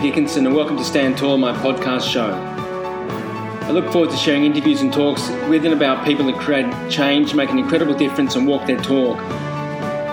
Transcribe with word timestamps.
Dickinson, 0.00 0.46
and 0.46 0.56
welcome 0.56 0.78
to 0.78 0.84
Stand 0.84 1.18
Tall, 1.18 1.36
my 1.36 1.52
podcast 1.52 2.10
show. 2.10 2.32
I 2.32 3.70
look 3.70 3.92
forward 3.92 4.08
to 4.08 4.16
sharing 4.16 4.46
interviews 4.46 4.80
and 4.80 4.90
talks 4.90 5.28
with 5.50 5.66
and 5.66 5.74
about 5.74 6.06
people 6.06 6.24
that 6.24 6.40
create 6.40 6.72
change, 6.90 7.34
make 7.34 7.50
an 7.50 7.58
incredible 7.58 7.92
difference, 7.92 8.34
and 8.34 8.46
walk 8.46 8.66
their 8.66 8.78
talk. 8.78 9.18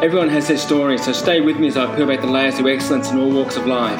Everyone 0.03 0.27
has 0.27 0.49
their 0.49 0.57
story, 0.57 0.97
so 0.97 1.13
stay 1.13 1.39
with 1.39 1.57
me 1.57 1.67
as 1.67 1.77
I 1.77 1.95
peel 1.95 2.05
the 2.05 2.27
layers 2.27 2.59
of 2.59 2.67
excellence 2.67 3.11
in 3.11 3.17
all 3.17 3.31
walks 3.31 3.55
of 3.55 3.65
life. 3.65 3.97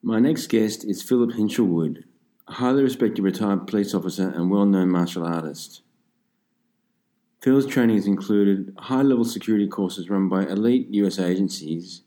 My 0.00 0.20
next 0.20 0.46
guest 0.46 0.84
is 0.84 1.02
Philip 1.02 1.32
Hinshelwood, 1.32 2.04
highly 2.50 2.82
respected 2.82 3.22
retired 3.22 3.66
police 3.66 3.94
officer 3.94 4.28
and 4.28 4.50
well 4.50 4.66
known 4.66 4.90
martial 4.90 5.24
artist. 5.24 5.82
Phil's 7.40 7.66
training 7.66 7.96
has 7.96 8.06
included 8.06 8.74
high 8.78 9.02
level 9.02 9.24
security 9.24 9.66
courses 9.66 10.10
run 10.10 10.28
by 10.28 10.42
elite 10.42 10.88
US 10.90 11.18
agencies 11.18 12.02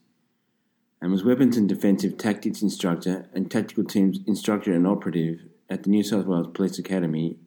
and 1.02 1.12
was 1.12 1.24
weapons 1.24 1.58
and 1.58 1.68
defensive 1.68 2.18
tactics 2.18 2.62
instructor 2.62 3.28
and 3.34 3.50
tactical 3.50 3.84
teams 3.84 4.20
instructor 4.28 4.74
and 4.74 4.86
operative 4.86 5.42
at 5.70 5.84
the 5.84 5.90
New 5.90 6.04
South 6.04 6.26
Wales 6.26 6.48
Police 6.54 6.78
Academy 6.78 7.38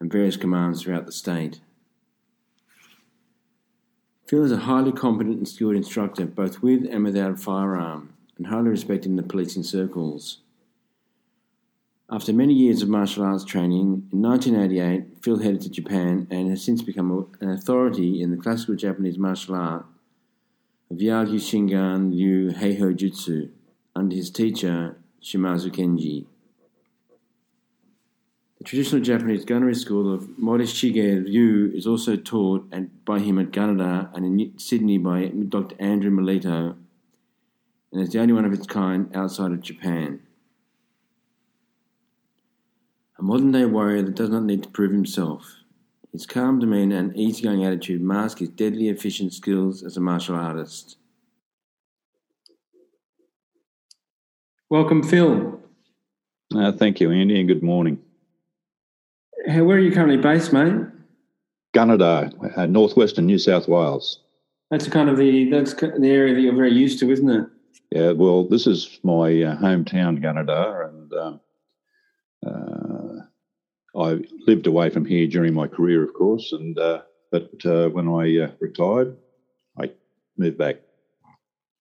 and 0.00 0.10
various 0.10 0.36
commands 0.36 0.82
throughout 0.82 1.06
the 1.06 1.12
state. 1.12 1.60
Phil 4.26 4.44
is 4.44 4.52
a 4.52 4.58
highly 4.58 4.92
competent 4.92 5.38
and 5.38 5.48
skilled 5.48 5.74
instructor 5.74 6.24
both 6.24 6.62
with 6.62 6.86
and 6.90 7.04
without 7.04 7.32
a 7.32 7.36
firearm 7.36 8.14
and 8.36 8.46
highly 8.46 8.68
respected 8.68 9.10
in 9.10 9.16
the 9.16 9.22
policing 9.22 9.64
circles. 9.64 10.38
After 12.10 12.32
many 12.32 12.54
years 12.54 12.80
of 12.80 12.88
martial 12.88 13.22
arts 13.22 13.44
training, 13.44 14.08
in 14.10 14.22
1988, 14.22 15.22
Phil 15.22 15.40
headed 15.40 15.60
to 15.60 15.68
Japan 15.68 16.26
and 16.30 16.48
has 16.48 16.64
since 16.64 16.80
become 16.80 17.28
an 17.40 17.50
authority 17.50 18.22
in 18.22 18.30
the 18.30 18.38
classical 18.38 18.76
Japanese 18.76 19.18
martial 19.18 19.56
art 19.56 19.84
of 20.90 20.96
Yagyu 20.96 21.34
Shingan 21.34 22.12
Ryu 22.12 22.52
Heiho 22.52 22.96
Jutsu 22.96 23.50
under 23.94 24.16
his 24.16 24.30
teacher, 24.30 24.96
Shimazu 25.22 25.70
Kenji. 25.70 26.24
The 28.56 28.64
traditional 28.64 29.02
Japanese 29.02 29.44
gunnery 29.44 29.74
school 29.74 30.12
of 30.12 30.22
Morishige 30.40 31.26
Ryu 31.26 31.72
is 31.74 31.86
also 31.86 32.16
taught 32.16 32.66
at, 32.72 33.04
by 33.04 33.18
him 33.18 33.38
at 33.38 33.50
Gunnedah 33.50 34.14
and 34.14 34.24
in 34.24 34.58
Sydney 34.58 34.96
by 34.96 35.26
Dr. 35.26 35.76
Andrew 35.78 36.10
Melito, 36.10 36.74
and 37.92 38.00
is 38.00 38.12
the 38.12 38.20
only 38.20 38.32
one 38.32 38.46
of 38.46 38.54
its 38.54 38.66
kind 38.66 39.14
outside 39.14 39.52
of 39.52 39.60
Japan. 39.60 40.20
A 43.18 43.22
modern 43.22 43.50
day 43.50 43.64
warrior 43.64 44.02
that 44.02 44.14
does 44.14 44.30
not 44.30 44.44
need 44.44 44.62
to 44.62 44.68
prove 44.68 44.92
himself. 44.92 45.52
His 46.12 46.24
calm 46.24 46.60
demeanour 46.60 46.96
and 46.96 47.16
easygoing 47.16 47.64
attitude 47.64 48.00
mask 48.00 48.38
his 48.38 48.48
deadly 48.48 48.88
efficient 48.88 49.32
skills 49.32 49.82
as 49.82 49.96
a 49.96 50.00
martial 50.00 50.36
artist. 50.36 50.98
Welcome, 54.70 55.02
Phil. 55.02 55.60
Uh, 56.54 56.72
thank 56.72 57.00
you, 57.00 57.10
Andy, 57.10 57.40
and 57.40 57.48
good 57.48 57.62
morning. 57.62 57.98
How, 59.48 59.64
where 59.64 59.76
are 59.76 59.80
you 59.80 59.92
currently 59.92 60.16
based, 60.16 60.52
mate? 60.52 60.86
Gunnedah, 61.74 62.56
uh, 62.56 62.66
northwestern 62.66 63.26
New 63.26 63.38
South 63.38 63.66
Wales. 63.66 64.20
That's 64.70 64.86
kind 64.88 65.08
of 65.08 65.16
the 65.16 65.50
that's 65.50 65.74
the 65.74 66.10
area 66.10 66.34
that 66.34 66.40
you're 66.40 66.54
very 66.54 66.72
used 66.72 67.00
to, 67.00 67.10
isn't 67.10 67.28
it? 67.28 67.46
Yeah, 67.90 68.12
well, 68.12 68.44
this 68.44 68.66
is 68.66 68.98
my 69.02 69.42
uh, 69.42 69.56
hometown, 69.56 70.22
Gunnedah, 70.22 70.88
and 70.88 71.12
um, 71.14 71.34
uh, 71.34 71.36
I 73.96 74.20
lived 74.46 74.66
away 74.66 74.90
from 74.90 75.04
here 75.04 75.26
during 75.26 75.54
my 75.54 75.66
career, 75.66 76.02
of 76.02 76.14
course, 76.14 76.52
and 76.52 76.78
uh, 76.78 77.02
but 77.30 77.50
uh, 77.64 77.88
when 77.88 78.08
I 78.08 78.44
uh, 78.44 78.50
retired, 78.60 79.16
I 79.80 79.90
moved 80.36 80.58
back. 80.58 80.76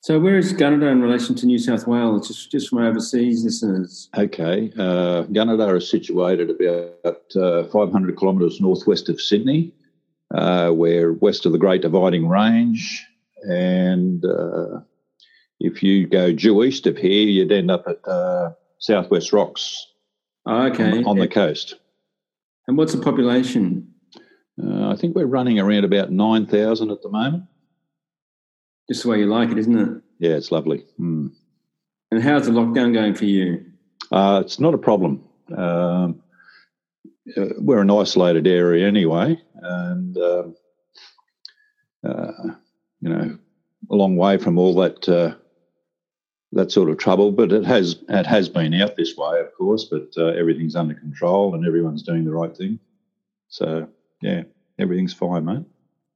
So, 0.02 0.20
where 0.20 0.38
is 0.38 0.54
Gunnedah 0.54 0.92
in 0.92 1.02
relation 1.02 1.36
to 1.36 1.46
New 1.46 1.58
South 1.58 1.86
Wales? 1.88 2.28
Just, 2.28 2.52
just 2.52 2.70
from 2.70 2.80
overseas 2.80 3.44
listeners. 3.44 4.10
Okay, 4.18 4.72
uh, 4.78 5.24
Gunnedah 5.24 5.78
is 5.78 5.90
situated 5.90 6.50
about 6.50 7.36
uh, 7.36 7.68
500 7.68 8.18
kilometres 8.18 8.62
northwest 8.62 9.10
of 9.10 9.20
Sydney. 9.20 9.74
we're 10.32 11.14
west 11.14 11.46
of 11.46 11.52
the 11.52 11.58
Great 11.58 11.82
Dividing 11.82 12.28
Range, 12.28 13.06
and 13.50 14.24
if 15.60 15.84
you 15.84 16.08
go 16.08 16.32
due 16.32 16.64
east 16.64 16.88
of 16.88 16.98
here, 16.98 17.28
you'd 17.28 17.52
end 17.52 17.72
up 17.72 17.86
at 17.88 18.56
Southwest 18.80 19.34
Rocks 19.34 19.88
Oh, 20.48 20.68
okay. 20.68 21.00
On, 21.00 21.06
on 21.06 21.20
the 21.20 21.28
coast. 21.28 21.76
And 22.68 22.78
what's 22.78 22.94
the 22.94 23.02
population? 23.02 23.94
Uh, 24.62 24.90
I 24.90 24.96
think 24.96 25.16
we're 25.16 25.26
running 25.26 25.60
around 25.60 25.86
about 25.86 26.12
9,000 26.12 26.92
at 26.92 27.02
the 27.02 27.10
moment. 27.10 27.44
Just 28.90 29.04
the 29.04 29.10
way 29.10 29.20
you 29.20 29.28
like 29.28 29.50
it, 29.50 29.58
isn't 29.58 29.78
it? 29.78 30.02
Yeah, 30.20 30.36
it's 30.36 30.52
lovely. 30.52 30.86
Mm. 31.00 31.32
And 32.12 32.24
how's 32.24 32.46
the 32.46 32.52
lockdown 32.52 32.94
going 32.94 33.14
for 33.14 33.26
you? 33.26 33.66
Uh, 34.12 34.42
it's 34.44 34.60
not 34.60 34.74
a 34.74 34.78
problem. 34.78 35.24
Um, 35.56 36.22
uh, 37.36 37.46
we're 37.58 37.82
an 37.82 37.92
isolated 37.92 38.48
area 38.48 38.88
anyway, 38.88 39.38
and 39.56 40.18
um, 40.18 40.56
uh, 42.08 42.32
you 43.02 43.10
know, 43.10 43.38
a 43.92 43.96
long 43.96 44.16
way 44.16 44.38
from 44.38 44.58
all 44.58 44.76
that 44.76 45.10
uh, 45.10 45.36
that 46.54 46.72
sort 46.72 46.90
of 46.90 46.98
trouble. 46.98 47.32
But 47.32 47.52
it 47.52 47.66
has 47.66 47.98
it 48.10 48.26
has 48.26 48.50
been 48.50 48.74
out 48.74 48.96
this 48.96 49.16
way, 49.18 49.40
of 49.40 49.54
course. 49.58 49.86
But 49.86 50.10
uh, 50.18 50.28
everything's 50.28 50.76
under 50.76 50.94
control 50.94 51.54
and 51.56 51.66
everyone's 51.66 52.04
doing 52.04 52.26
the 52.26 52.32
right 52.32 52.56
thing. 52.56 52.80
So 53.50 53.88
yeah, 54.22 54.44
everything's 54.80 55.14
fine, 55.14 55.46
mate. 55.46 55.66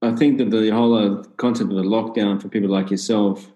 I 0.01 0.15
think 0.15 0.39
that 0.39 0.49
the 0.49 0.69
whole 0.69 0.95
uh, 0.95 1.23
concept 1.37 1.69
of 1.69 1.77
the 1.77 1.83
lockdown 1.83 2.41
for 2.41 2.49
people 2.49 2.69
like 2.69 2.89
yourself, 2.89 3.51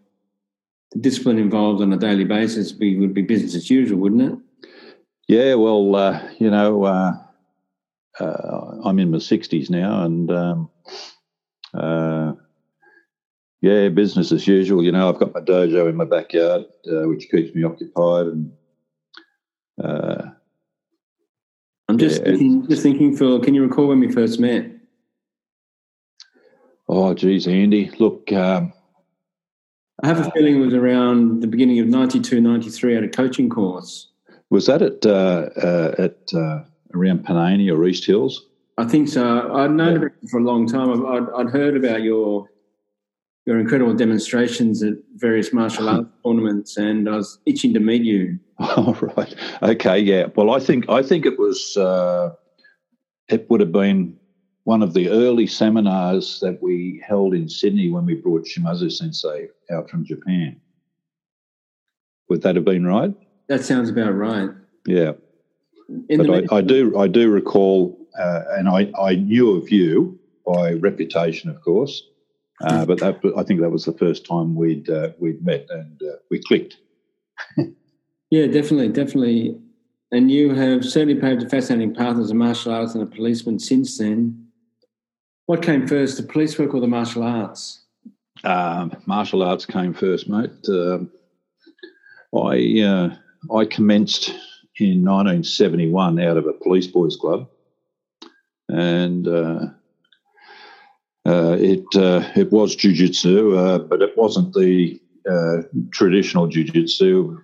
the 0.91 0.99
discipline 0.99 1.39
involved 1.39 1.81
on 1.81 1.91
a 1.91 1.97
daily 1.97 2.23
basis, 2.23 2.71
be, 2.71 2.99
would 2.99 3.15
be 3.15 3.23
business 3.23 3.55
as 3.55 3.69
usual, 3.69 3.99
wouldn't 3.99 4.21
it? 4.21 4.39
Yeah, 5.27 5.55
well, 5.55 5.95
uh, 5.95 6.21
you 6.37 6.51
know, 6.51 6.83
uh, 6.83 7.13
uh, 8.19 8.77
I'm 8.83 8.99
in 8.99 9.09
my 9.09 9.17
sixties 9.17 9.71
now, 9.71 10.03
and 10.03 10.31
um, 10.31 10.69
uh, 11.73 12.33
yeah, 13.65 13.89
business 13.89 14.31
as 14.31 14.47
usual. 14.47 14.83
You 14.83 14.91
know, 14.91 15.09
I've 15.09 15.17
got 15.17 15.33
my 15.33 15.39
dojo 15.39 15.89
in 15.89 15.95
my 15.95 16.05
backyard, 16.05 16.65
uh, 16.87 17.07
which 17.07 17.27
keeps 17.31 17.55
me 17.55 17.63
occupied. 17.63 18.27
And 18.27 18.51
uh, 19.83 20.21
I'm 21.89 21.97
just 21.97 22.19
yeah, 22.19 22.25
thinking, 22.25 22.69
just 22.69 22.83
thinking, 22.83 23.17
Phil. 23.17 23.39
Can 23.39 23.55
you 23.55 23.63
recall 23.63 23.87
when 23.87 23.99
we 23.99 24.11
first 24.11 24.39
met? 24.39 24.69
Oh, 26.87 27.15
geez, 27.15 27.47
Andy. 27.47 27.89
Look, 27.97 28.31
um, 28.31 28.71
I 30.03 30.07
have 30.07 30.19
a 30.19 30.29
feeling 30.29 30.57
it 30.57 30.65
was 30.65 30.75
around 30.75 31.41
the 31.41 31.47
beginning 31.47 31.79
of 31.79 31.87
92, 31.87 32.39
93 32.39 32.97
at 32.97 33.03
a 33.03 33.07
coaching 33.07 33.49
course. 33.49 34.11
Was 34.51 34.67
that 34.67 34.83
at 34.83 35.03
uh, 35.07 35.49
uh 35.57 35.95
at 35.97 36.19
uh, 36.35 36.59
around 36.93 37.25
Panania 37.25 37.75
or 37.75 37.83
East 37.87 38.05
Hills? 38.05 38.45
I 38.77 38.85
think 38.85 39.09
so. 39.09 39.51
I'd 39.55 39.71
known 39.71 40.03
yeah. 40.03 40.09
for 40.29 40.39
a 40.39 40.43
long 40.43 40.67
time. 40.67 41.03
I'd, 41.07 41.27
I'd 41.35 41.49
heard 41.49 41.75
about 41.75 42.03
your 42.03 42.47
your 43.45 43.59
incredible 43.59 43.93
demonstrations 43.93 44.81
at 44.81 44.95
various 45.15 45.53
martial 45.53 45.87
arts 45.87 46.09
tournaments, 46.25 46.77
and 46.77 47.07
I 47.07 47.15
was 47.15 47.39
itching 47.45 47.73
to 47.73 47.79
meet 47.79 48.03
you. 48.03 48.39
Oh 48.59 48.97
right, 49.17 49.35
okay, 49.61 49.99
yeah. 49.99 50.27
Well, 50.35 50.51
I 50.51 50.59
think 50.59 50.89
I 50.89 51.03
think 51.03 51.25
it 51.25 51.37
was 51.37 51.77
uh, 51.77 52.31
it 53.29 53.49
would 53.49 53.59
have 53.59 53.71
been 53.71 54.17
one 54.63 54.81
of 54.81 54.93
the 54.93 55.09
early 55.09 55.45
seminars 55.45 56.39
that 56.39 56.61
we 56.61 57.03
held 57.07 57.35
in 57.35 57.47
Sydney 57.47 57.89
when 57.89 58.05
we 58.05 58.15
brought 58.15 58.45
Shimazu 58.45 58.91
Sensei 58.91 59.47
out 59.71 59.89
from 59.89 60.05
Japan. 60.05 60.59
Would 62.29 62.41
that 62.41 62.55
have 62.55 62.65
been 62.65 62.87
right? 62.87 63.13
That 63.47 63.63
sounds 63.63 63.89
about 63.89 64.15
right. 64.15 64.49
Yeah, 64.87 65.11
in 66.09 66.25
but 66.25 66.51
I, 66.51 66.57
I, 66.57 66.61
do 66.61 66.97
I 66.97 67.07
do 67.07 67.29
recall, 67.29 67.97
uh, 68.19 68.41
and 68.57 68.67
I 68.67 68.91
I 68.99 69.15
knew 69.15 69.51
of 69.55 69.71
you 69.71 70.19
by 70.45 70.73
reputation, 70.73 71.49
of 71.49 71.61
course. 71.61 72.03
Uh, 72.61 72.85
but 72.85 72.99
that, 72.99 73.19
I 73.37 73.43
think 73.43 73.59
that 73.61 73.69
was 73.69 73.85
the 73.85 73.93
first 73.93 74.25
time 74.25 74.55
we'd 74.55 74.89
uh, 74.89 75.09
we'd 75.19 75.43
met 75.45 75.67
and 75.69 76.01
uh, 76.01 76.15
we 76.29 76.41
clicked. 76.41 76.77
yeah, 78.29 78.47
definitely, 78.47 78.89
definitely. 78.89 79.59
And 80.11 80.31
you 80.31 80.53
have 80.53 80.85
certainly 80.85 81.19
paved 81.19 81.43
a 81.43 81.49
fascinating 81.49 81.93
path 81.93 82.17
as 82.17 82.31
a 82.31 82.35
martial 82.35 82.73
artist 82.73 82.95
and 82.95 83.03
a 83.03 83.07
policeman 83.07 83.59
since 83.59 83.97
then. 83.97 84.47
What 85.47 85.61
came 85.61 85.87
first, 85.87 86.17
the 86.17 86.23
police 86.23 86.57
work 86.57 86.73
or 86.73 86.79
the 86.79 86.87
martial 86.87 87.23
arts? 87.23 87.83
Um, 88.43 88.95
martial 89.05 89.43
arts 89.43 89.65
came 89.65 89.93
first, 89.93 90.29
mate. 90.29 90.51
Um, 90.69 91.11
I 92.33 92.81
uh, 92.81 93.15
I 93.53 93.65
commenced 93.65 94.29
in 94.77 95.03
1971 95.03 96.19
out 96.19 96.37
of 96.37 96.45
a 96.47 96.53
police 96.53 96.87
boys 96.87 97.15
club, 97.15 97.49
and 98.69 99.27
uh, 101.25 101.57
it 101.59 101.85
uh, 101.95 102.23
it 102.35 102.51
was 102.51 102.75
jujitsu, 102.75 103.57
uh, 103.57 103.79
but 103.79 104.01
it 104.01 104.17
wasn't 104.17 104.53
the 104.53 104.99
uh, 105.29 105.63
traditional 105.91 106.47
jujitsu. 106.47 107.41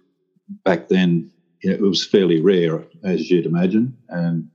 Back 0.63 0.89
then, 0.89 1.31
it 1.61 1.81
was 1.81 2.05
fairly 2.05 2.41
rare, 2.41 2.83
as 3.03 3.29
you'd 3.29 3.45
imagine. 3.45 3.97
And 4.09 4.49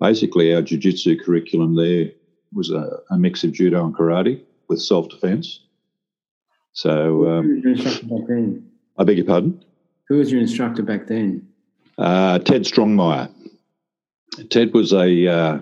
basically 0.00 0.54
our 0.54 0.62
jiu-jitsu 0.62 1.22
curriculum 1.24 1.76
there 1.76 2.10
was 2.52 2.70
a, 2.70 2.98
a 3.10 3.18
mix 3.18 3.44
of 3.44 3.52
judo 3.52 3.84
and 3.84 3.94
karate 3.94 4.42
with 4.68 4.80
self-defense. 4.80 5.60
So 6.72 7.28
um, 7.28 7.44
Who 7.46 7.54
was 7.54 7.62
your 7.62 7.72
instructor 7.72 8.06
back 8.06 8.28
then? 8.28 8.70
I 8.98 9.04
beg 9.04 9.16
your 9.16 9.26
pardon. 9.26 9.64
Who 10.08 10.16
was 10.18 10.30
your 10.30 10.40
instructor 10.40 10.82
back 10.82 11.06
then? 11.06 11.48
Uh, 11.96 12.38
Ted 12.40 12.64
Strongmeyer. 12.64 13.30
Ted 14.50 14.72
was 14.74 14.92
a 14.92 15.26
uh, 15.26 15.60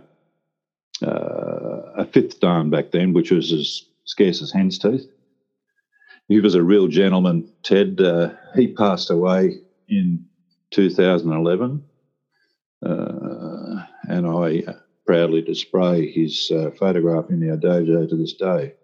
uh, 1.03 1.60
a 1.97 2.05
fifth 2.05 2.41
dan 2.41 2.71
back 2.71 2.91
then, 2.91 3.13
which 3.13 3.31
was 3.31 3.53
as 3.53 3.85
scarce 4.05 4.43
as 4.43 4.53
hen's 4.53 4.79
teeth. 4.79 5.07
He 6.29 6.41
was 6.41 6.55
a 6.55 6.63
real 6.63 6.89
gentleman. 6.89 7.51
Ted 7.63 8.01
uh, 8.01 8.31
he 8.55 8.69
passed 8.69 9.11
away 9.11 9.59
in 9.89 10.25
2011, 10.71 11.85
uh, 12.87 13.85
and 14.05 14.27
I 14.27 14.63
proudly 15.07 15.43
display 15.43 16.11
his 16.11 16.51
uh, 16.53 16.71
photograph 16.79 17.31
in 17.31 17.51
our 17.51 17.57
dojo 17.57 18.09
to 18.09 18.17
this 18.17 18.35
day. 18.35 18.75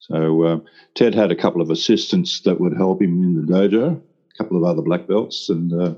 So 0.00 0.42
uh, 0.44 0.58
Ted 0.94 1.14
had 1.14 1.30
a 1.30 1.36
couple 1.36 1.60
of 1.60 1.70
assistants 1.70 2.40
that 2.40 2.60
would 2.60 2.76
help 2.76 3.02
him 3.02 3.22
in 3.22 3.46
the 3.46 3.52
dojo, 3.52 4.00
a 4.00 4.42
couple 4.42 4.56
of 4.56 4.64
other 4.64 4.80
black 4.80 5.06
belts, 5.06 5.50
and 5.50 5.72
uh, 5.72 5.94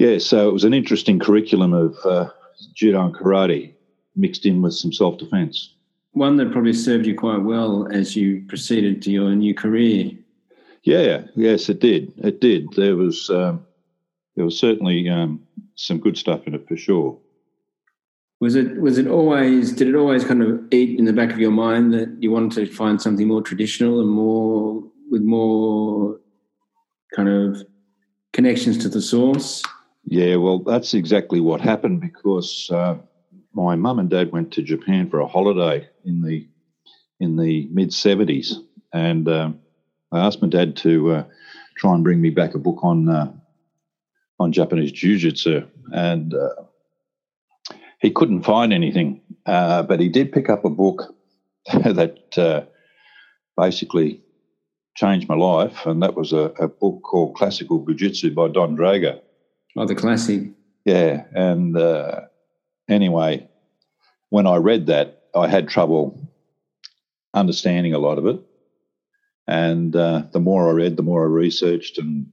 yeah, 0.00 0.18
so 0.18 0.48
it 0.48 0.52
was 0.52 0.64
an 0.64 0.74
interesting 0.74 1.18
curriculum 1.18 1.72
of 1.72 1.96
uh, 2.04 2.30
judo 2.74 3.04
and 3.04 3.14
karate 3.14 3.74
mixed 4.16 4.46
in 4.46 4.62
with 4.62 4.74
some 4.74 4.92
self 4.92 5.18
defense. 5.18 5.74
One 6.12 6.36
that 6.36 6.52
probably 6.52 6.72
served 6.72 7.06
you 7.06 7.14
quite 7.14 7.42
well 7.42 7.88
as 7.92 8.16
you 8.16 8.44
proceeded 8.48 9.00
to 9.02 9.10
your 9.10 9.34
new 9.34 9.54
career. 9.54 10.10
Yeah, 10.82 11.22
yes, 11.36 11.68
it 11.68 11.80
did. 11.80 12.12
It 12.18 12.40
did. 12.40 12.72
There 12.72 12.96
was 12.96 13.30
um, 13.30 13.64
there 14.36 14.44
was 14.44 14.58
certainly 14.58 15.08
um, 15.08 15.46
some 15.74 15.98
good 15.98 16.16
stuff 16.16 16.46
in 16.46 16.54
it 16.54 16.66
for 16.66 16.76
sure. 16.76 17.18
Was 18.40 18.54
it 18.54 18.80
was 18.80 18.96
it 18.96 19.06
always 19.06 19.72
did 19.72 19.88
it 19.88 19.94
always 19.94 20.24
kind 20.24 20.42
of 20.42 20.60
eat 20.72 20.98
in 20.98 21.04
the 21.04 21.12
back 21.12 21.30
of 21.30 21.38
your 21.38 21.50
mind 21.50 21.92
that 21.92 22.08
you 22.20 22.30
wanted 22.30 22.66
to 22.66 22.74
find 22.74 23.00
something 23.00 23.28
more 23.28 23.42
traditional 23.42 24.00
and 24.00 24.08
more 24.08 24.82
with 25.10 25.22
more 25.22 26.18
kind 27.14 27.28
of 27.28 27.62
connections 28.32 28.78
to 28.78 28.88
the 28.88 29.02
source? 29.02 29.62
Yeah, 30.04 30.36
well, 30.36 30.60
that's 30.60 30.94
exactly 30.94 31.40
what 31.40 31.60
happened 31.60 32.00
because 32.00 32.68
uh, 32.72 32.96
my 33.52 33.76
mum 33.76 33.98
and 33.98 34.10
dad 34.10 34.32
went 34.32 34.52
to 34.52 34.62
Japan 34.62 35.08
for 35.10 35.20
a 35.20 35.26
holiday 35.26 35.88
in 36.04 36.22
the 36.22 36.48
in 37.20 37.36
the 37.36 37.68
mid 37.70 37.92
seventies, 37.92 38.58
and 38.92 39.28
um, 39.28 39.60
I 40.10 40.20
asked 40.20 40.42
my 40.42 40.48
dad 40.48 40.76
to 40.78 41.12
uh, 41.12 41.24
try 41.76 41.94
and 41.94 42.02
bring 42.02 42.20
me 42.20 42.30
back 42.30 42.54
a 42.54 42.58
book 42.58 42.78
on 42.82 43.08
uh, 43.08 43.32
on 44.38 44.52
Japanese 44.52 44.92
jiu-jitsu, 44.92 45.66
and 45.92 46.34
uh, 46.34 46.62
he 48.00 48.10
couldn't 48.10 48.42
find 48.42 48.72
anything, 48.72 49.20
uh, 49.46 49.82
but 49.82 50.00
he 50.00 50.08
did 50.08 50.32
pick 50.32 50.48
up 50.48 50.64
a 50.64 50.70
book 50.70 51.14
that 51.72 52.38
uh, 52.38 52.62
basically 53.56 54.22
changed 54.96 55.28
my 55.28 55.34
life, 55.36 55.84
and 55.86 56.02
that 56.02 56.16
was 56.16 56.32
a, 56.32 56.52
a 56.58 56.68
book 56.68 57.02
called 57.02 57.36
Classical 57.36 57.84
Jiu-Jitsu 57.84 58.34
by 58.34 58.48
Donn 58.48 58.76
Draeger. 58.76 59.20
Oh, 59.76 59.86
the 59.86 59.94
classic. 59.94 60.48
Yeah, 60.84 61.24
and 61.32 61.76
uh, 61.76 62.22
anyway, 62.88 63.48
when 64.30 64.46
I 64.46 64.56
read 64.56 64.86
that, 64.86 65.24
I 65.34 65.48
had 65.48 65.68
trouble 65.68 66.18
understanding 67.34 67.94
a 67.94 67.98
lot 67.98 68.18
of 68.18 68.26
it. 68.26 68.40
And 69.46 69.94
uh, 69.94 70.24
the 70.32 70.40
more 70.40 70.68
I 70.68 70.72
read, 70.72 70.96
the 70.96 71.02
more 71.02 71.24
I 71.24 71.28
researched 71.28 71.98
and 71.98 72.26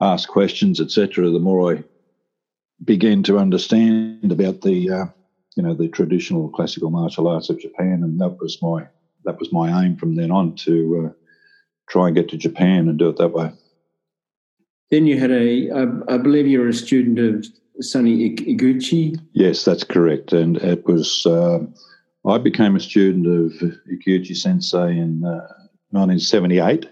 asked 0.00 0.28
questions, 0.28 0.80
etc. 0.80 1.30
The 1.30 1.38
more 1.38 1.74
I 1.74 1.84
began 2.84 3.22
to 3.24 3.38
understand 3.38 4.30
about 4.30 4.62
the, 4.62 4.90
uh, 4.90 5.06
you 5.56 5.62
know, 5.62 5.74
the 5.74 5.88
traditional 5.88 6.48
classical 6.50 6.90
martial 6.90 7.28
arts 7.28 7.50
of 7.50 7.60
Japan, 7.60 8.02
and 8.02 8.20
that 8.20 8.36
was 8.40 8.60
my 8.60 8.86
that 9.24 9.38
was 9.38 9.52
my 9.52 9.84
aim 9.84 9.96
from 9.96 10.16
then 10.16 10.30
on 10.30 10.54
to 10.56 11.06
uh, 11.06 11.12
try 11.88 12.08
and 12.08 12.16
get 12.16 12.28
to 12.28 12.36
Japan 12.36 12.88
and 12.88 12.98
do 12.98 13.08
it 13.08 13.16
that 13.16 13.32
way. 13.32 13.52
Then 14.90 15.06
you 15.06 15.18
had 15.18 15.30
a, 15.30 15.70
I, 15.70 16.14
I 16.14 16.18
believe 16.18 16.46
you 16.46 16.60
were 16.60 16.68
a 16.68 16.74
student 16.74 17.18
of 17.18 17.46
Sonny 17.80 18.36
Iguchi. 18.36 19.18
Yes, 19.32 19.64
that's 19.64 19.84
correct. 19.84 20.32
And 20.32 20.56
it 20.58 20.86
was, 20.86 21.26
uh, 21.26 21.60
I 22.26 22.38
became 22.38 22.76
a 22.76 22.80
student 22.80 23.26
of 23.26 23.52
Iguchi 23.90 24.36
Sensei 24.36 24.90
in 24.92 25.24
uh, 25.24 25.48
1978. 25.90 26.88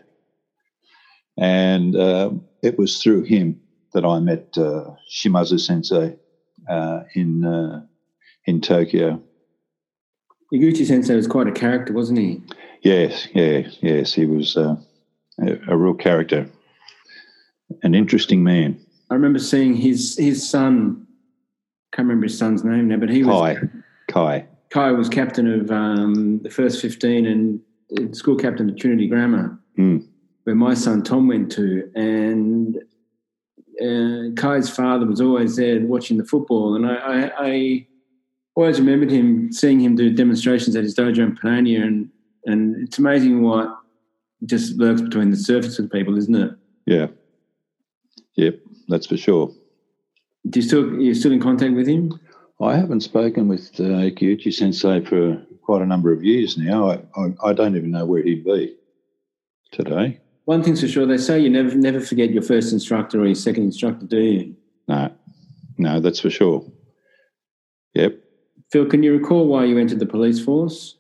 And 1.38 1.96
uh, 1.96 2.30
it 2.62 2.78
was 2.78 3.00
through 3.02 3.22
him 3.22 3.60
that 3.92 4.04
I 4.04 4.18
met 4.20 4.56
uh, 4.56 4.90
Shimazu 5.10 5.60
Sensei 5.60 6.16
uh, 6.68 7.00
in, 7.14 7.44
uh, 7.44 7.82
in 8.46 8.60
Tokyo. 8.60 9.22
Iguchi 10.52 10.86
Sensei 10.86 11.14
was 11.14 11.26
quite 11.26 11.46
a 11.46 11.52
character, 11.52 11.92
wasn't 11.92 12.18
he? 12.18 12.42
Yes, 12.82 13.28
yes, 13.32 13.78
yes. 13.80 14.12
He 14.12 14.26
was 14.26 14.56
a 14.56 14.76
real 15.38 15.94
character, 15.94 16.48
an 17.82 17.94
interesting 17.94 18.42
man. 18.42 18.78
I 19.10 19.14
remember 19.14 19.38
seeing 19.38 19.74
his 19.74 20.16
his 20.16 20.48
son. 20.48 21.06
Can't 21.92 22.08
remember 22.08 22.24
his 22.26 22.38
son's 22.38 22.64
name 22.64 22.88
now, 22.88 22.96
but 22.96 23.10
he 23.10 23.22
was 23.22 23.58
Kai. 23.58 23.68
Kai. 24.08 24.46
Kai 24.70 24.92
was 24.92 25.08
captain 25.10 25.46
of 25.60 25.70
um, 25.70 26.40
the 26.42 26.48
first 26.50 26.80
fifteen 26.80 27.26
and 27.26 28.16
school 28.16 28.36
captain 28.36 28.70
of 28.70 28.78
Trinity 28.78 29.06
Grammar, 29.06 29.58
Mm. 29.78 30.06
where 30.44 30.56
my 30.56 30.72
son 30.74 31.02
Tom 31.02 31.28
went 31.28 31.52
to, 31.52 31.90
and 31.94 32.76
uh, 33.82 34.30
Kai's 34.40 34.70
father 34.70 35.06
was 35.06 35.20
always 35.20 35.56
there 35.56 35.80
watching 35.80 36.16
the 36.16 36.24
football, 36.24 36.74
and 36.74 36.86
I, 36.86 36.94
I, 36.94 37.32
I 37.38 37.86
always 38.54 38.78
remembered 38.80 39.10
him 39.10 39.52
seeing 39.52 39.80
him 39.80 39.94
do 39.96 40.10
demonstrations 40.10 40.74
at 40.76 40.84
his 40.84 40.94
dojo 40.94 41.18
in 41.18 41.36
Panania, 41.36 41.82
and 41.82 42.08
and 42.46 42.76
it's 42.82 42.98
amazing 42.98 43.42
what 43.42 43.68
just 44.46 44.76
lurks 44.76 45.00
between 45.02 45.30
the 45.30 45.36
surface 45.36 45.78
of 45.78 45.90
people, 45.92 46.16
isn't 46.16 46.34
it? 46.34 46.50
Yeah. 46.86 47.06
Yep, 48.36 48.60
that's 48.88 49.06
for 49.06 49.16
sure. 49.16 49.52
Do 50.48 50.60
you 50.60 50.66
still 50.66 51.00
you're 51.00 51.14
still 51.14 51.32
in 51.32 51.40
contact 51.40 51.74
with 51.74 51.86
him? 51.86 52.18
I 52.60 52.76
haven't 52.76 53.00
spoken 53.00 53.48
with 53.48 53.80
uh, 53.80 54.10
Sensei 54.50 55.04
for 55.04 55.42
quite 55.62 55.82
a 55.82 55.86
number 55.86 56.12
of 56.12 56.24
years 56.24 56.56
now. 56.56 56.90
I, 56.90 57.02
I, 57.16 57.34
I 57.44 57.52
don't 57.52 57.76
even 57.76 57.90
know 57.90 58.04
where 58.04 58.22
he'd 58.22 58.44
be 58.44 58.76
today. 59.72 60.20
One 60.44 60.62
thing's 60.62 60.80
for 60.80 60.88
sure, 60.88 61.06
they 61.06 61.18
say 61.18 61.40
you 61.40 61.50
never 61.50 61.74
never 61.74 62.00
forget 62.00 62.30
your 62.30 62.42
first 62.42 62.72
instructor 62.72 63.20
or 63.20 63.26
your 63.26 63.34
second 63.34 63.64
instructor, 63.64 64.06
do 64.06 64.20
you? 64.20 64.56
No, 64.88 65.12
no, 65.78 66.00
that's 66.00 66.20
for 66.20 66.30
sure. 66.30 66.64
Yep. 67.94 68.18
Phil, 68.70 68.86
can 68.86 69.02
you 69.02 69.12
recall 69.12 69.46
why 69.46 69.64
you 69.64 69.78
entered 69.78 69.98
the 69.98 70.06
police 70.06 70.42
force? 70.42 70.96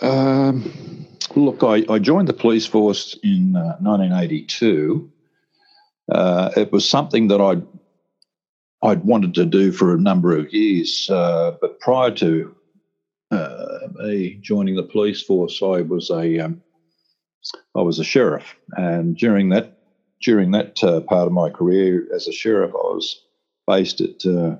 Um, 0.00 1.06
look, 1.36 1.62
I, 1.62 1.84
I 1.88 1.98
joined 1.98 2.28
the 2.28 2.32
police 2.32 2.66
force 2.66 3.18
in 3.22 3.56
uh, 3.56 3.76
1982. 3.80 5.10
Uh, 6.10 6.50
it 6.56 6.72
was 6.72 6.88
something 6.88 7.28
that 7.28 7.40
I'd 7.40 7.62
I'd 8.82 9.04
wanted 9.04 9.34
to 9.34 9.44
do 9.44 9.72
for 9.72 9.92
a 9.92 10.00
number 10.00 10.36
of 10.36 10.52
years, 10.52 11.08
uh, 11.10 11.52
but 11.60 11.80
prior 11.80 12.12
to 12.12 12.54
uh, 13.30 13.78
me 13.96 14.38
joining 14.40 14.76
the 14.76 14.84
police 14.84 15.22
force, 15.22 15.60
I 15.62 15.82
was 15.82 16.10
a 16.10 16.38
um, 16.38 16.62
I 17.74 17.82
was 17.82 17.98
a 17.98 18.04
sheriff, 18.04 18.54
and 18.76 19.16
during 19.16 19.48
that 19.50 19.78
during 20.22 20.52
that 20.52 20.82
uh, 20.82 21.00
part 21.00 21.26
of 21.26 21.32
my 21.32 21.50
career 21.50 22.06
as 22.14 22.26
a 22.28 22.32
sheriff, 22.32 22.70
I 22.72 22.88
was 22.94 23.20
based 23.66 24.00
at 24.00 24.24
uh, 24.24 24.56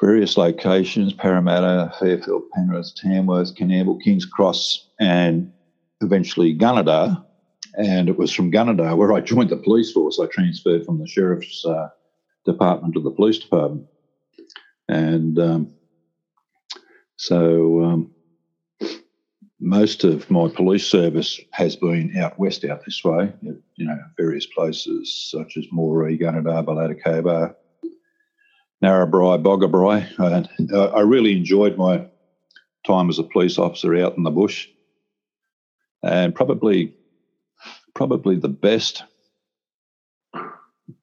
various 0.00 0.36
locations: 0.36 1.12
Parramatta, 1.12 1.92
Fairfield, 1.98 2.42
Penrith, 2.54 2.94
Tamworth, 2.96 3.56
Canberra, 3.56 3.98
Kings 4.04 4.26
Cross, 4.26 4.86
and 5.00 5.50
eventually 6.00 6.54
Gunnedah. 6.54 7.24
And 7.74 8.08
it 8.08 8.18
was 8.18 8.32
from 8.32 8.52
Gunnedah 8.52 8.96
where 8.96 9.12
I 9.12 9.20
joined 9.20 9.50
the 9.50 9.56
police 9.56 9.92
force. 9.92 10.18
I 10.20 10.26
transferred 10.26 10.84
from 10.84 10.98
the 10.98 11.06
sheriff's 11.06 11.64
uh, 11.64 11.88
department 12.44 12.94
to 12.94 13.00
the 13.00 13.10
police 13.10 13.38
department, 13.38 13.86
and 14.88 15.38
um, 15.38 15.74
so 17.16 17.82
um, 17.82 18.10
most 19.60 20.04
of 20.04 20.28
my 20.30 20.48
police 20.48 20.86
service 20.86 21.40
has 21.52 21.76
been 21.76 22.16
out 22.18 22.38
west, 22.38 22.64
out 22.64 22.84
this 22.84 23.02
way. 23.04 23.32
You 23.42 23.86
know, 23.86 23.98
various 24.18 24.44
places 24.44 25.30
such 25.30 25.56
as 25.56 25.66
Moree, 25.72 26.20
Gunnedah, 26.20 26.64
Bellata 26.66 27.54
Narrabri, 28.82 29.42
Boggabri. 29.42 30.72
Uh, 30.72 30.86
I 30.88 31.00
really 31.00 31.36
enjoyed 31.36 31.78
my 31.78 32.04
time 32.84 33.08
as 33.08 33.20
a 33.20 33.22
police 33.22 33.58
officer 33.58 33.96
out 33.96 34.16
in 34.16 34.24
the 34.24 34.30
bush, 34.30 34.68
and 36.02 36.34
probably 36.34 36.96
probably 38.08 38.34
the 38.34 38.48
best 38.48 39.04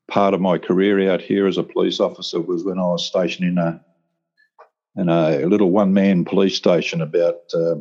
part 0.10 0.34
of 0.34 0.42
my 0.42 0.58
career 0.58 1.10
out 1.10 1.22
here 1.22 1.48
as 1.48 1.58
a 1.58 1.64
police 1.64 2.02
officer 2.02 2.42
was 2.42 2.66
when 2.66 2.78
I 2.78 2.82
was 2.82 3.06
stationed 3.06 3.48
in 3.48 3.58
a 3.58 3.82
in 4.98 5.08
a 5.08 5.46
little 5.46 5.72
one 5.72 5.94
man 5.94 6.26
police 6.26 6.58
station 6.58 7.00
about 7.00 7.40
uh, 7.54 7.76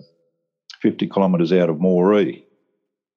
50 0.83 1.09
kilometres 1.09 1.53
out 1.53 1.69
of 1.69 1.79
Moree. 1.79 2.45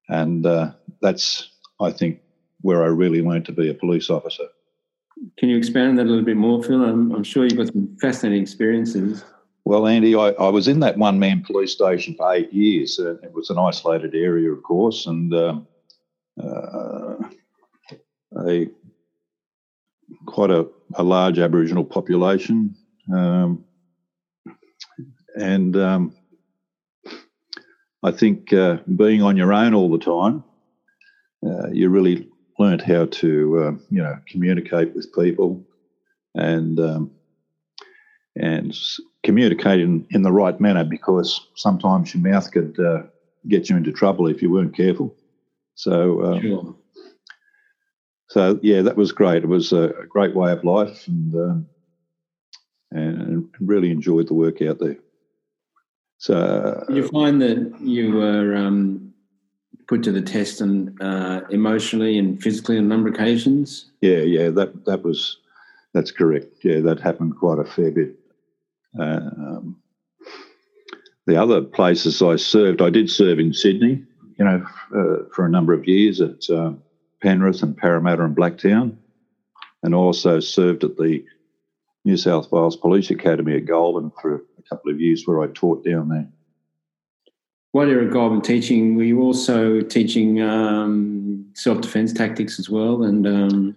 And 0.09 0.43
uh, 0.43 0.71
that's, 1.03 1.51
I 1.79 1.91
think, 1.91 2.19
where 2.61 2.81
I 2.81 2.87
really 2.87 3.21
learned 3.21 3.45
to 3.45 3.51
be 3.51 3.69
a 3.69 3.75
police 3.75 4.09
officer. 4.09 4.45
Can 5.37 5.49
you 5.49 5.57
expand 5.57 5.89
on 5.89 5.95
that 5.97 6.07
a 6.07 6.09
little 6.09 6.25
bit 6.25 6.37
more, 6.37 6.63
Phil? 6.63 6.83
I'm, 6.83 7.11
I'm 7.11 7.23
sure 7.23 7.43
you've 7.43 7.57
got 7.57 7.67
some 7.67 7.95
fascinating 8.01 8.41
experiences. 8.41 9.23
Well, 9.65 9.85
Andy, 9.85 10.15
I, 10.15 10.29
I 10.29 10.49
was 10.49 10.67
in 10.67 10.79
that 10.79 10.97
one 10.97 11.19
man 11.19 11.43
police 11.43 11.73
station 11.73 12.15
for 12.15 12.33
eight 12.33 12.51
years. 12.51 12.99
Uh, 12.99 13.17
it 13.21 13.33
was 13.33 13.51
an 13.51 13.59
isolated 13.59 14.15
area, 14.15 14.51
of 14.51 14.63
course, 14.63 15.05
and 15.05 15.31
um, 15.35 15.67
uh, 16.41 17.15
a 18.37 18.67
quite 20.25 20.51
a, 20.51 20.67
a, 20.95 21.03
large 21.03 21.39
Aboriginal 21.39 21.83
population. 21.83 22.75
Um, 23.13 23.63
and 25.35 25.75
um, 25.77 26.15
I 28.03 28.11
think 28.11 28.53
uh, 28.53 28.77
being 28.95 29.21
on 29.21 29.37
your 29.37 29.53
own 29.53 29.73
all 29.73 29.89
the 29.89 29.97
time, 29.97 30.43
uh, 31.45 31.69
you 31.71 31.89
really 31.89 32.29
learned 32.59 32.81
how 32.81 33.05
to, 33.05 33.59
uh, 33.59 33.71
you 33.89 34.03
know, 34.03 34.17
communicate 34.27 34.93
with 34.93 35.13
people 35.13 35.63
and 36.35 36.79
um, 36.79 37.11
and 38.35 38.75
communicate 39.23 39.79
in, 39.79 40.05
in 40.11 40.21
the 40.21 40.31
right 40.31 40.59
manner 40.59 40.83
because 40.83 41.47
sometimes 41.55 42.13
your 42.13 42.23
mouth 42.23 42.49
could 42.51 42.79
uh, 42.79 43.03
get 43.47 43.69
you 43.69 43.75
into 43.75 43.91
trouble 43.91 44.27
if 44.27 44.41
you 44.41 44.49
weren't 44.49 44.75
careful. 44.75 45.15
So, 45.75 46.23
um, 46.23 46.41
sure. 46.41 46.75
so 48.29 48.59
yeah, 48.61 48.81
that 48.81 48.97
was 48.97 49.11
great. 49.11 49.43
It 49.43 49.47
was 49.49 49.71
a, 49.71 49.89
a 49.89 50.05
great 50.07 50.35
way 50.35 50.51
of 50.51 50.63
life, 50.63 51.07
and, 51.07 51.35
um, 51.35 51.67
and 52.91 53.49
really 53.59 53.91
enjoyed 53.91 54.27
the 54.27 54.33
work 54.33 54.61
out 54.61 54.79
there. 54.79 54.97
So, 56.17 56.85
you 56.89 57.07
find 57.07 57.41
that 57.41 57.81
you 57.81 58.13
were 58.13 58.55
um, 58.55 59.11
put 59.87 60.03
to 60.03 60.11
the 60.11 60.21
test 60.21 60.61
and 60.61 60.95
uh, 61.01 61.41
emotionally 61.49 62.17
and 62.17 62.41
physically 62.41 62.77
on 62.77 62.85
a 62.85 62.87
number 62.87 63.09
of 63.09 63.15
occasions? 63.15 63.91
Yeah, 64.01 64.19
yeah, 64.19 64.49
that 64.49 64.85
that 64.85 65.03
was 65.03 65.37
that's 65.93 66.11
correct. 66.11 66.63
Yeah, 66.63 66.79
that 66.81 66.99
happened 66.99 67.37
quite 67.37 67.59
a 67.59 67.65
fair 67.65 67.91
bit. 67.91 68.15
Um, 68.97 69.81
the 71.27 71.35
other 71.35 71.61
places 71.61 72.21
I 72.21 72.37
served, 72.37 72.81
I 72.81 72.89
did 72.89 73.09
serve 73.09 73.39
in 73.39 73.53
Sydney, 73.53 74.03
you 74.37 74.45
know, 74.45 74.65
uh, 74.95 75.29
for 75.33 75.45
a 75.45 75.49
number 75.49 75.73
of 75.73 75.87
years 75.87 76.21
at 76.21 76.49
uh, 76.49 76.73
Penrith 77.21 77.63
and 77.63 77.77
Parramatta 77.77 78.23
and 78.23 78.35
Blacktown, 78.35 78.95
and 79.83 79.95
also 79.95 80.39
served 80.39 80.83
at 80.83 80.97
the 80.97 81.23
New 82.05 82.17
South 82.17 82.51
Wales 82.51 82.75
Police 82.75 83.11
Academy 83.11 83.55
at 83.55 83.65
Goulburn 83.65 84.11
for 84.21 84.35
a 84.35 84.63
couple 84.69 84.91
of 84.91 84.99
years 84.99 85.25
where 85.25 85.41
I 85.41 85.47
taught 85.47 85.85
down 85.85 86.09
there. 86.09 86.27
While 87.73 87.87
you 87.87 87.95
were 87.95 88.07
at 88.07 88.11
Goulburn 88.11 88.41
teaching, 88.41 88.95
were 88.95 89.03
you 89.03 89.21
also 89.21 89.81
teaching 89.81 90.41
um, 90.41 91.45
self 91.53 91.81
defence 91.81 92.11
tactics 92.11 92.59
as 92.59 92.69
well? 92.69 93.03
And 93.03 93.27
um 93.27 93.75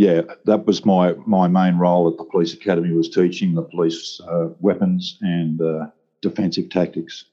yeah, 0.00 0.22
that 0.46 0.64
was 0.64 0.86
my 0.86 1.14
my 1.26 1.46
main 1.46 1.76
role 1.76 2.08
at 2.08 2.16
the 2.16 2.24
police 2.24 2.54
academy 2.54 2.90
was 2.92 3.10
teaching 3.10 3.54
the 3.54 3.62
police 3.62 4.18
uh, 4.26 4.48
weapons 4.60 5.18
and 5.20 5.60
uh, 5.60 5.88
defensive 6.22 6.70
tactics. 6.70 7.26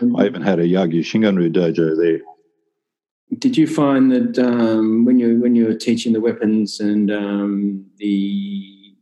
Um, 0.00 0.16
I 0.16 0.26
even 0.26 0.42
had 0.42 0.58
a 0.58 0.64
Yagyu 0.64 1.00
Shinganryu 1.00 1.52
dojo 1.52 1.96
there. 1.96 2.20
Did 3.38 3.56
you 3.56 3.66
find 3.66 4.12
that 4.12 4.38
um, 4.38 5.04
when 5.04 5.18
you 5.18 5.40
when 5.40 5.54
you 5.56 5.66
were 5.66 5.74
teaching 5.74 6.12
the 6.12 6.20
weapons 6.20 6.80
and 6.80 7.10
um, 7.10 7.86
the 7.98 8.94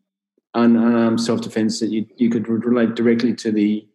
unarmed 0.54 1.20
self 1.20 1.40
defence 1.40 1.80
that 1.80 1.90
you 1.90 2.06
you 2.16 2.30
could 2.30 2.48
relate 2.48 2.94
directly 2.94 3.34
to 3.34 3.52
the 3.52 3.86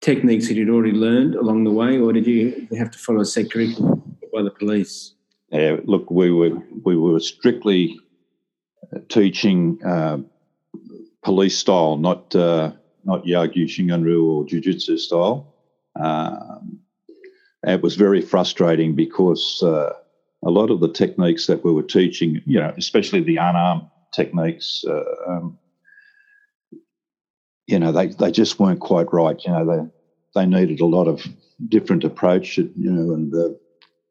techniques 0.00 0.48
that 0.48 0.54
you'd 0.54 0.70
already 0.70 0.92
learned 0.92 1.34
along 1.34 1.64
the 1.64 1.70
way, 1.70 1.98
or 1.98 2.12
did 2.12 2.26
you 2.26 2.68
have 2.76 2.90
to 2.90 2.98
follow 2.98 3.20
a 3.20 3.24
set 3.24 3.50
curriculum 3.50 4.16
by 4.32 4.42
the 4.42 4.50
police? 4.50 5.14
Yeah, 5.50 5.76
look, 5.84 6.10
we 6.10 6.30
were 6.30 6.58
we 6.84 6.96
were 6.96 7.20
strictly 7.20 7.98
teaching 9.08 9.78
uh, 9.84 10.18
police 11.22 11.56
style, 11.56 11.96
not 11.96 12.34
uh, 12.34 12.72
not 13.04 13.24
Yagyu 13.24 13.64
Shinganryu 13.64 14.24
or 14.24 14.44
Jiu-Jitsu 14.44 14.98
style. 14.98 15.54
Um, 15.98 16.80
it 17.66 17.82
was 17.82 17.96
very 17.96 18.20
frustrating 18.22 18.94
because 18.94 19.60
uh, 19.62 19.90
a 20.44 20.50
lot 20.50 20.70
of 20.70 20.80
the 20.80 20.92
techniques 20.92 21.46
that 21.46 21.64
we 21.64 21.72
were 21.72 21.82
teaching, 21.82 22.40
you 22.46 22.60
know, 22.60 22.72
especially 22.78 23.22
the 23.22 23.36
unarmed 23.36 23.88
techniques, 24.14 24.84
uh, 24.88 25.04
um, 25.28 25.58
you 27.66 27.78
know, 27.78 27.92
they, 27.92 28.08
they 28.08 28.30
just 28.32 28.58
weren't 28.60 28.80
quite 28.80 29.12
right. 29.12 29.40
You 29.44 29.52
know, 29.52 29.66
they 29.66 30.40
they 30.40 30.46
needed 30.46 30.80
a 30.80 30.86
lot 30.86 31.08
of 31.08 31.26
different 31.68 32.04
approach, 32.04 32.58
you 32.58 32.70
know, 32.76 33.14
and 33.14 33.34
uh, 33.34 33.50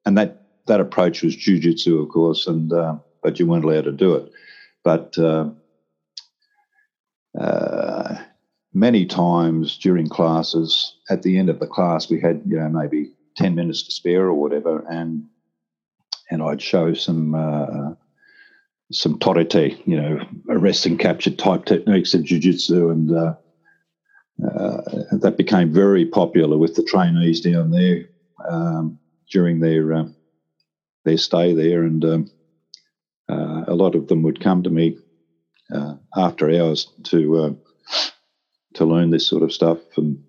and 0.05 0.17
that 0.17 0.39
that 0.67 0.81
approach 0.81 1.23
was 1.23 1.35
jujitsu, 1.35 2.01
of 2.03 2.09
course, 2.09 2.47
and 2.47 2.71
uh, 2.73 2.95
but 3.23 3.39
you 3.39 3.47
weren't 3.47 3.65
allowed 3.65 3.85
to 3.85 3.91
do 3.91 4.15
it. 4.15 4.31
But 4.83 5.17
uh, 5.17 5.49
uh, 7.39 8.14
many 8.75 9.05
times 9.05 9.77
during 9.77 10.07
classes, 10.07 10.93
at 11.09 11.23
the 11.23 11.39
end 11.39 11.49
of 11.49 11.59
the 11.59 11.65
class, 11.67 12.09
we 12.09 12.19
had 12.19 12.41
you 12.45 12.57
know 12.57 12.69
maybe 12.69 13.11
ten 13.35 13.55
minutes 13.55 13.83
to 13.83 13.91
spare 13.91 14.25
or 14.25 14.33
whatever, 14.33 14.85
and 14.87 15.23
and 16.29 16.43
I'd 16.43 16.61
show 16.61 16.93
some 16.93 17.33
uh, 17.33 17.93
some 18.91 19.17
torite, 19.17 19.81
you 19.87 19.99
know, 19.99 20.19
arrest 20.49 20.85
and 20.85 20.99
capture 20.99 21.31
type 21.31 21.65
techniques 21.65 22.13
of 22.13 22.23
jiu-jitsu, 22.23 22.89
and 22.89 23.11
uh, 23.11 23.33
uh, 24.45 24.81
that 25.13 25.37
became 25.37 25.73
very 25.73 26.05
popular 26.05 26.57
with 26.57 26.75
the 26.75 26.83
trainees 26.83 27.41
down 27.41 27.71
there 27.71 28.09
um, 28.47 28.99
during 29.31 29.59
their 29.59 29.93
um, 29.93 30.15
their 31.05 31.17
stay 31.17 31.53
there, 31.53 31.83
and 31.83 32.03
um, 32.05 32.25
uh, 33.29 33.63
a 33.67 33.73
lot 33.73 33.95
of 33.95 34.07
them 34.07 34.21
would 34.23 34.39
come 34.39 34.61
to 34.63 34.69
me 34.69 34.97
uh, 35.73 35.95
after 36.15 36.51
hours 36.51 36.87
to 37.03 37.37
uh, 37.37 37.49
to 38.75 38.85
learn 38.85 39.09
this 39.09 39.27
sort 39.27 39.43
of 39.43 39.51
stuff. 39.51 39.79
And 39.97 40.23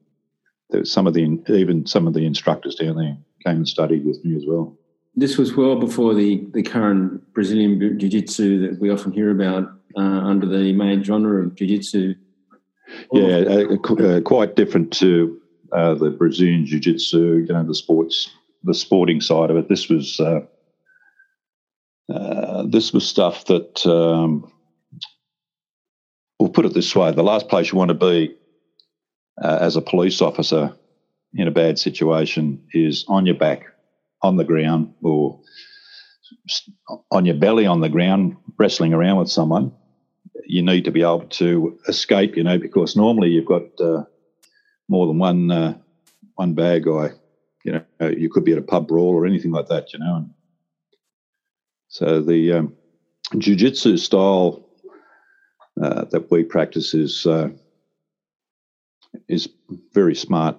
some 0.84 1.06
of 1.06 1.14
the 1.14 1.22
even 1.48 1.86
some 1.86 2.06
of 2.06 2.14
the 2.14 2.26
instructors 2.26 2.74
down 2.74 2.96
there 2.96 3.16
came 3.44 3.56
and 3.56 3.68
studied 3.68 4.04
with 4.04 4.24
me 4.24 4.36
as 4.36 4.44
well. 4.46 4.76
This 5.14 5.38
was 5.38 5.54
well 5.54 5.76
before 5.76 6.14
the, 6.14 6.46
the 6.52 6.62
current 6.62 7.32
Brazilian 7.32 7.78
Jiu 7.98 8.08
Jitsu 8.08 8.68
that 8.68 8.80
we 8.80 8.90
often 8.90 9.12
hear 9.12 9.30
about 9.30 9.64
uh, 9.96 10.00
under 10.00 10.46
the 10.46 10.72
main 10.72 11.02
genre 11.02 11.46
of 11.46 11.54
Jiu 11.54 11.68
Jitsu. 11.68 12.14
Yeah, 13.12 13.38
uh, 13.48 13.74
uh, 13.74 14.20
quite 14.20 14.56
different 14.56 14.92
to 14.94 15.40
the 15.72 16.14
Brazilian 16.18 16.66
Jiu 16.66 16.80
Jitsu, 16.80 17.44
you 17.46 17.52
know, 17.52 17.64
the 17.64 17.74
sports, 17.74 18.30
the 18.62 18.74
sporting 18.74 19.20
side 19.20 19.50
of 19.50 19.56
it. 19.56 19.68
This 19.68 19.88
was 19.88 20.20
uh, 20.20 20.40
this 22.64 22.92
was 22.92 23.06
stuff 23.06 23.46
that, 23.46 23.84
um, 23.86 24.50
we'll 26.46 26.52
put 26.52 26.64
it 26.64 26.74
this 26.74 26.94
way 26.94 27.10
the 27.10 27.24
last 27.24 27.48
place 27.48 27.72
you 27.72 27.78
want 27.78 27.88
to 27.88 27.94
be 27.94 28.32
uh, 29.42 29.58
as 29.60 29.74
a 29.74 29.82
police 29.82 30.22
officer 30.22 30.72
in 31.34 31.48
a 31.48 31.50
bad 31.50 31.76
situation 31.76 32.62
is 32.72 33.04
on 33.08 33.26
your 33.26 33.34
back, 33.34 33.64
on 34.22 34.36
the 34.36 34.44
ground, 34.44 34.94
or 35.02 35.40
on 37.10 37.26
your 37.26 37.34
belly 37.34 37.66
on 37.66 37.80
the 37.80 37.88
ground, 37.88 38.36
wrestling 38.58 38.94
around 38.94 39.18
with 39.18 39.28
someone. 39.28 39.72
You 40.46 40.62
need 40.62 40.84
to 40.84 40.92
be 40.92 41.02
able 41.02 41.26
to 41.30 41.76
escape, 41.88 42.36
you 42.36 42.44
know, 42.44 42.58
because 42.58 42.94
normally 42.94 43.30
you've 43.30 43.46
got 43.46 43.64
uh, 43.80 44.04
more 44.88 45.08
than 45.08 45.18
one 45.18 45.50
uh, 45.50 45.76
one 46.36 46.54
bad 46.54 46.84
guy. 46.84 47.10
You 47.64 47.72
know, 47.72 48.08
you 48.08 48.30
could 48.30 48.44
be 48.44 48.52
at 48.52 48.58
a 48.58 48.62
pub 48.62 48.86
brawl 48.86 49.14
or 49.16 49.26
anything 49.26 49.50
like 49.50 49.66
that, 49.66 49.92
you 49.92 49.98
know, 49.98 50.14
and 50.14 50.30
so 51.88 52.20
the 52.20 52.52
um, 52.52 52.76
jiu-jitsu 53.36 53.96
style 53.96 54.65
uh, 55.80 56.04
that 56.06 56.30
we 56.30 56.44
practice 56.44 56.94
is 56.94 57.26
uh, 57.26 57.50
is 59.28 59.48
very 59.92 60.14
smart. 60.14 60.56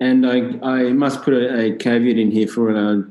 And 0.00 0.26
I, 0.26 0.58
I 0.62 0.92
must 0.92 1.22
put 1.22 1.34
a, 1.34 1.58
a 1.58 1.76
caveat 1.76 2.18
in 2.18 2.30
here 2.30 2.46
for 2.46 2.70
our, 2.70 3.08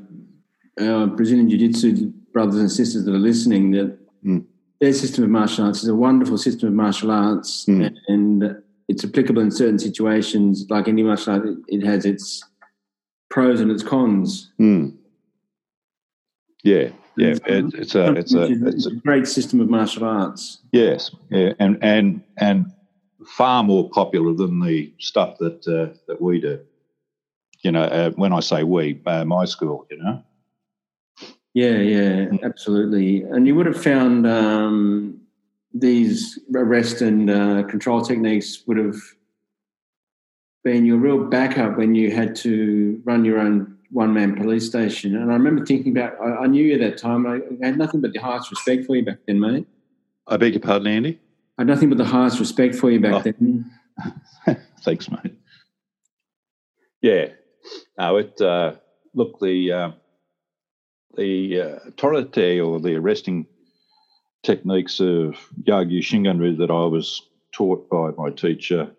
our 0.80 1.06
Brazilian 1.06 1.50
Jiu-Jitsu 1.50 2.12
brothers 2.32 2.60
and 2.60 2.70
sisters 2.70 3.04
that 3.04 3.14
are 3.14 3.18
listening 3.18 3.72
that 3.72 3.98
mm. 4.24 4.44
their 4.80 4.94
system 4.94 5.24
of 5.24 5.30
martial 5.30 5.66
arts 5.66 5.82
is 5.82 5.88
a 5.88 5.94
wonderful 5.94 6.38
system 6.38 6.68
of 6.68 6.74
martial 6.74 7.10
arts 7.10 7.66
mm. 7.66 7.86
and, 7.86 7.98
and 8.08 8.62
it's 8.88 9.04
applicable 9.04 9.42
in 9.42 9.50
certain 9.50 9.78
situations. 9.78 10.64
Like 10.70 10.88
any 10.88 11.02
martial 11.02 11.34
art, 11.34 11.46
it, 11.46 11.58
it 11.68 11.84
has 11.84 12.06
its 12.06 12.42
pros 13.28 13.60
and 13.60 13.70
its 13.70 13.82
cons. 13.82 14.50
Mm. 14.58 14.96
Yeah, 16.64 16.88
yeah, 17.18 17.34
it, 17.46 17.74
it's 17.74 17.94
a 17.94 18.12
it's 18.14 18.34
a 18.34 18.44
it's 18.66 18.86
a 18.86 18.94
great 18.94 19.26
system 19.26 19.60
of 19.60 19.68
martial 19.68 20.04
arts. 20.04 20.58
Yes, 20.72 21.10
yeah, 21.30 21.52
and 21.58 21.78
and 21.82 22.22
and 22.38 22.72
far 23.26 23.62
more 23.62 23.90
popular 23.90 24.32
than 24.34 24.60
the 24.60 24.92
stuff 24.98 25.38
that 25.38 25.66
uh, 25.66 25.96
that 26.06 26.20
we 26.20 26.40
do. 26.40 26.60
You 27.62 27.72
know, 27.72 27.82
uh, 27.82 28.10
when 28.10 28.32
I 28.32 28.40
say 28.40 28.62
we, 28.62 29.00
uh, 29.04 29.24
my 29.24 29.44
school, 29.44 29.86
you 29.90 29.98
know. 29.98 30.22
Yeah, 31.54 31.78
yeah, 31.78 32.26
absolutely. 32.44 33.22
And 33.22 33.46
you 33.46 33.56
would 33.56 33.66
have 33.66 33.82
found 33.82 34.26
um, 34.26 35.20
these 35.74 36.38
arrest 36.54 37.00
and 37.00 37.28
uh, 37.28 37.64
control 37.64 38.00
techniques 38.02 38.62
would 38.66 38.76
have 38.76 39.00
been 40.62 40.84
your 40.84 40.98
real 40.98 41.24
backup 41.24 41.76
when 41.76 41.94
you 41.94 42.10
had 42.10 42.36
to 42.36 43.00
run 43.04 43.24
your 43.24 43.38
own 43.38 43.77
one 43.90 44.12
man 44.12 44.36
police 44.36 44.66
station. 44.66 45.16
And 45.16 45.30
I 45.30 45.34
remember 45.34 45.64
thinking 45.64 45.96
about, 45.96 46.14
I, 46.20 46.44
I, 46.44 46.46
knew 46.46 46.64
you 46.64 46.74
at 46.74 46.80
that 46.80 46.98
time. 46.98 47.26
I 47.26 47.40
had 47.64 47.78
nothing 47.78 48.00
but 48.00 48.12
the 48.12 48.20
highest 48.20 48.50
respect 48.50 48.86
for 48.86 48.96
you 48.96 49.04
back 49.04 49.18
then, 49.26 49.40
mate. 49.40 49.66
I 50.26 50.36
beg 50.36 50.52
your 50.52 50.60
pardon, 50.60 50.88
Andy? 50.88 51.20
I 51.56 51.62
had 51.62 51.68
nothing 51.68 51.88
but 51.88 51.98
the 51.98 52.04
highest 52.04 52.38
respect 52.38 52.74
for 52.74 52.90
you 52.90 53.00
back 53.00 53.14
oh. 53.14 53.20
then. 53.20 53.70
Thanks, 54.82 55.10
mate. 55.10 55.34
Yeah. 57.00 57.28
No, 57.98 58.16
it, 58.18 58.40
uh, 58.40 58.74
look, 59.14 59.40
the, 59.40 59.72
uh, 59.72 59.90
the 61.16 61.60
uh, 61.60 62.62
or 62.64 62.80
the 62.80 62.94
arresting 62.96 63.46
techniques 64.42 65.00
of 65.00 65.36
Yagyu 65.62 66.00
Shinganryu 66.00 66.58
that 66.58 66.70
I 66.70 66.84
was 66.84 67.22
taught 67.52 67.88
by 67.88 68.10
my 68.16 68.30
teacher, 68.30 68.90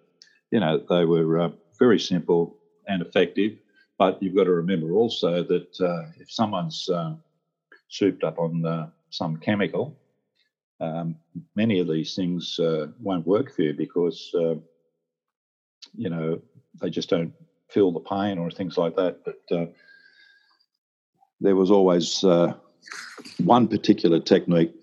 you 0.51 0.60
know, 0.60 0.84
they 0.89 1.05
were 1.05 1.39
uh, 1.39 1.50
very 1.77 2.00
simple 2.00 2.58
and 2.88 3.01
effective. 3.01 3.58
But 4.00 4.24
you've 4.24 4.36
got 4.36 4.46
to 4.46 4.51
remember 4.51 4.94
also 4.94 5.44
that 5.44 5.82
uh, 5.82 6.06
if 6.20 6.32
someone's 6.32 6.89
uh, 6.89 7.13
souped 7.89 8.24
up 8.24 8.39
on 8.39 8.65
uh, 8.65 8.89
some 9.12 9.38
chemical, 9.38 9.96
um, 10.79 11.15
many 11.56 11.79
of 11.79 11.88
these 11.88 12.15
things 12.15 12.58
uh, 12.60 12.88
won't 13.01 13.27
work 13.27 13.53
for 13.53 13.62
you 13.63 13.74
because, 13.74 14.32
uh, 14.34 14.56
you 15.96 16.10
know, 16.10 16.41
they 16.82 16.89
just 16.89 17.10
don't 17.10 17.34
feel 17.68 17.91
the 17.91 18.00
pain 18.00 18.39
or 18.39 18.50
things 18.50 18.77
like 18.77 18.96
that. 18.96 19.20
But 19.25 19.75
there 21.41 21.56
was 21.56 21.70
always 21.70 22.24
one 23.44 23.68
particular 23.68 24.20
technique 24.20 24.74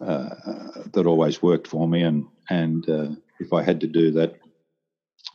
uh, 0.00 0.34
that 0.92 1.06
always 1.06 1.42
worked 1.42 1.66
for 1.66 1.88
me, 1.88 2.02
and 2.02 2.26
and 2.50 2.88
uh, 2.88 3.08
if 3.40 3.52
I 3.52 3.62
had 3.62 3.80
to 3.80 3.86
do 3.86 4.10
that, 4.12 4.38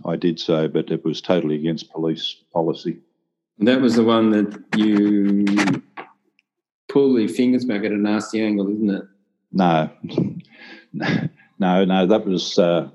I 0.05 0.15
did 0.15 0.39
so. 0.39 0.67
But 0.67 0.91
it 0.91 1.03
was 1.03 1.21
totally 1.21 1.55
against 1.55 1.91
police 1.91 2.35
policy. 2.53 2.99
That 3.59 3.81
was 3.81 3.95
the 3.95 4.03
one 4.03 4.31
that 4.31 4.63
you 4.75 5.45
pull 6.89 7.13
the 7.15 7.27
fingers 7.27 7.65
back 7.65 7.83
at 7.83 7.91
a 7.91 7.97
nasty 7.97 8.41
angle, 8.41 8.69
isn't 8.69 8.89
it? 8.89 9.03
No, 9.51 9.89
no, 11.59 11.85
no. 11.85 12.05
That 12.07 12.25
was 12.25 12.57
uh, 12.57 12.89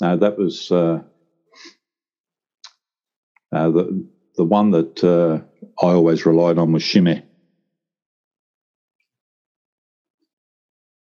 no, 0.00 0.16
that 0.16 0.36
was 0.36 0.70
uh, 0.72 1.02
uh, 3.52 3.70
the 3.70 4.06
the 4.36 4.44
one 4.44 4.72
that 4.72 5.02
uh, 5.04 5.40
I 5.84 5.92
always 5.92 6.26
relied 6.26 6.58
on 6.58 6.72
was 6.72 6.82
shime. 6.82 7.22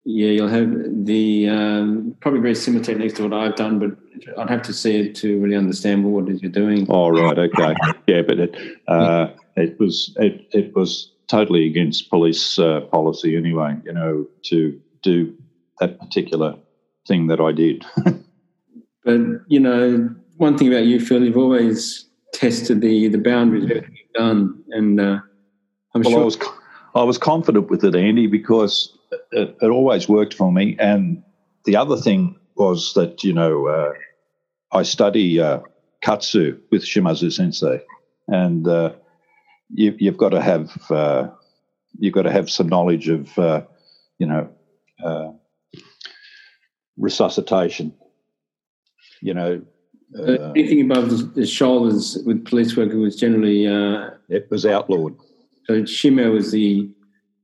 Yeah, 0.04 0.30
you'll 0.30 0.48
have 0.48 0.70
the 1.04 1.48
um, 1.50 2.07
probably 2.20 2.40
very 2.40 2.54
similar 2.54 2.84
techniques 2.84 3.14
to 3.14 3.28
what 3.28 3.32
I've 3.32 3.56
done, 3.56 3.78
but 3.78 3.90
I'd 4.38 4.50
have 4.50 4.62
to 4.62 4.72
see 4.72 4.96
it 5.00 5.14
to 5.16 5.40
really 5.40 5.56
understand 5.56 6.04
what 6.04 6.28
it 6.28 6.34
is 6.34 6.42
you're 6.42 6.50
doing. 6.50 6.86
Oh 6.88 7.10
right, 7.10 7.38
okay, 7.38 7.74
yeah, 8.06 8.22
but 8.22 8.38
it 8.38 8.56
uh, 8.88 9.28
it 9.56 9.78
was 9.78 10.14
it 10.18 10.46
it 10.52 10.74
was 10.74 11.12
totally 11.28 11.66
against 11.66 12.10
police 12.10 12.58
uh, 12.58 12.80
policy 12.92 13.36
anyway. 13.36 13.76
You 13.84 13.92
know, 13.92 14.26
to 14.44 14.80
do 15.02 15.34
that 15.80 15.98
particular 16.00 16.56
thing 17.06 17.28
that 17.28 17.40
I 17.40 17.52
did. 17.52 17.84
but 19.04 19.20
you 19.46 19.60
know, 19.60 20.14
one 20.36 20.58
thing 20.58 20.68
about 20.68 20.86
you, 20.86 21.00
Phil, 21.00 21.22
you've 21.24 21.36
always 21.36 22.06
tested 22.32 22.80
the 22.80 23.08
the 23.08 23.18
boundaries 23.18 23.64
of 23.64 23.70
everything 23.70 23.96
you've 23.96 24.12
done, 24.14 24.62
and 24.70 25.00
uh, 25.00 25.18
I'm 25.94 26.02
well, 26.02 26.10
sure 26.10 26.20
I 26.20 26.24
was 26.24 26.38
I 26.94 27.02
was 27.04 27.18
confident 27.18 27.70
with 27.70 27.84
it, 27.84 27.94
Andy, 27.94 28.26
because 28.26 28.96
it, 29.32 29.56
it, 29.60 29.68
always 29.68 30.08
worked 30.08 30.34
for 30.34 30.52
me. 30.52 30.76
And 30.78 31.22
the 31.64 31.76
other 31.76 31.96
thing 31.96 32.36
was 32.56 32.92
that, 32.94 33.22
you 33.22 33.32
know, 33.32 33.66
uh, 33.66 33.92
I 34.72 34.82
study 34.82 35.40
uh, 35.40 35.60
katsu 36.02 36.58
with 36.70 36.84
Shimazu 36.84 37.32
sensei. 37.32 37.80
And 38.26 38.66
uh, 38.68 38.92
you, 39.72 39.96
have 40.10 40.18
got 40.18 40.30
to 40.30 40.42
have 40.42 40.90
uh, 40.90 41.28
you've 41.98 42.14
got 42.14 42.22
to 42.22 42.32
have 42.32 42.50
some 42.50 42.68
knowledge 42.68 43.08
of 43.08 43.38
uh, 43.38 43.62
you 44.18 44.26
know 44.26 44.50
uh, 45.02 45.30
resuscitation. 46.98 47.94
You 49.22 49.34
know, 49.34 49.62
anything 50.54 50.90
above 50.90 51.34
the, 51.34 51.46
shoulders 51.46 52.18
with 52.24 52.44
police 52.44 52.76
work 52.76 52.92
was 52.92 53.16
generally 53.16 53.64
it 54.28 54.46
was 54.50 54.66
outlawed. 54.66 55.16
So 55.66 55.84
shime 55.86 56.30
was 56.32 56.52
the 56.52 56.90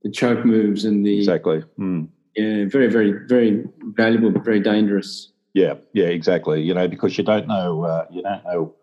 the 0.03 0.11
choke 0.11 0.45
moves 0.45 0.85
and 0.85 1.05
the 1.05 1.19
exactly. 1.19 1.65
Mm. 1.79 2.09
Yeah, 2.37 2.65
very, 2.69 2.89
very, 2.89 3.13
very 3.27 3.65
valuable, 3.95 4.31
but 4.31 4.45
very 4.45 4.61
dangerous. 4.61 5.31
Yeah, 5.53 5.75
yeah, 5.93 6.07
exactly. 6.07 6.63
You 6.63 6.75
know, 6.75 6.89
because 6.89 7.17
you 7.17 7.25
don't 7.25 7.47
know, 7.47 7.85
uh, 7.85 8.07
you 8.11 8.23
don't 8.23 8.45
know 8.45 8.75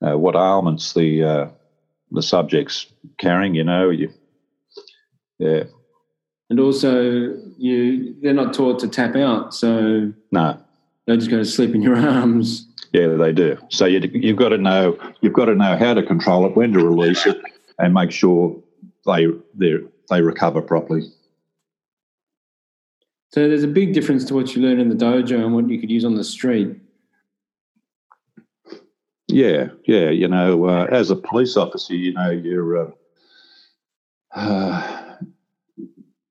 uh, 0.00 0.16
what 0.16 0.36
ailments 0.36 0.92
the 0.92 1.24
uh, 1.24 1.48
the 2.12 2.22
subject's 2.22 2.86
carrying. 3.18 3.54
You 3.54 3.64
know, 3.64 3.90
you, 3.90 4.12
yeah. 5.38 5.64
And 6.50 6.60
also, 6.60 7.36
you 7.58 8.14
they're 8.22 8.32
not 8.32 8.54
taught 8.54 8.78
to 8.80 8.88
tap 8.88 9.16
out, 9.16 9.54
so 9.54 10.12
no, 10.30 10.60
they 11.06 11.16
just 11.16 11.30
go 11.30 11.38
to 11.38 11.44
sleep 11.44 11.74
in 11.74 11.82
your 11.82 11.96
arms. 11.96 12.68
Yeah, 12.92 13.08
they 13.08 13.32
do. 13.32 13.58
So 13.70 13.86
you, 13.86 13.98
you've 14.12 14.36
got 14.36 14.50
to 14.50 14.58
know 14.58 14.96
you've 15.20 15.32
got 15.32 15.46
to 15.46 15.56
know 15.56 15.76
how 15.76 15.94
to 15.94 16.02
control 16.02 16.46
it, 16.46 16.54
when 16.54 16.72
to 16.74 16.84
release 16.84 17.26
it, 17.26 17.40
and 17.78 17.92
make 17.92 18.12
sure 18.12 18.56
they 19.04 19.26
they're 19.54 19.80
they 20.10 20.22
recover 20.22 20.62
properly. 20.62 21.10
So 23.34 23.48
there's 23.48 23.64
a 23.64 23.66
big 23.66 23.94
difference 23.94 24.24
to 24.26 24.34
what 24.34 24.54
you 24.54 24.62
learn 24.62 24.78
in 24.78 24.90
the 24.90 24.94
dojo 24.94 25.44
and 25.44 25.56
what 25.56 25.68
you 25.68 25.80
could 25.80 25.90
use 25.90 26.04
on 26.04 26.14
the 26.14 26.22
street. 26.22 26.76
Yeah, 29.26 29.70
yeah. 29.86 30.10
You 30.10 30.28
know, 30.28 30.66
uh, 30.66 30.84
as 30.84 31.10
a 31.10 31.16
police 31.16 31.56
officer, 31.56 31.96
you 31.96 32.12
know, 32.12 32.30
you're 32.30 32.86
uh, 32.86 32.90
uh, 34.36 35.16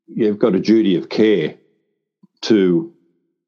you've 0.07 0.39
got 0.39 0.55
a 0.55 0.61
duty 0.61 0.95
of 0.95 1.09
care 1.09 1.55
to 2.43 2.93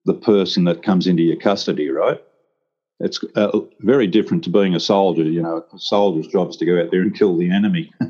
the 0.03 0.15
person 0.15 0.65
that 0.65 0.83
comes 0.83 1.07
into 1.07 1.23
your 1.23 1.37
custody, 1.37 1.89
right? 1.89 2.21
It's 2.99 3.21
uh, 3.37 3.57
very 3.79 4.07
different 4.07 4.43
to 4.43 4.49
being 4.49 4.75
a 4.75 4.81
soldier. 4.81 5.23
You 5.23 5.43
know, 5.43 5.63
a 5.71 5.79
soldier's 5.79 6.27
job 6.27 6.49
is 6.49 6.57
to 6.57 6.65
go 6.65 6.77
out 6.77 6.91
there 6.91 7.03
and 7.03 7.17
kill 7.17 7.37
the 7.37 7.49
enemy. 7.49 7.89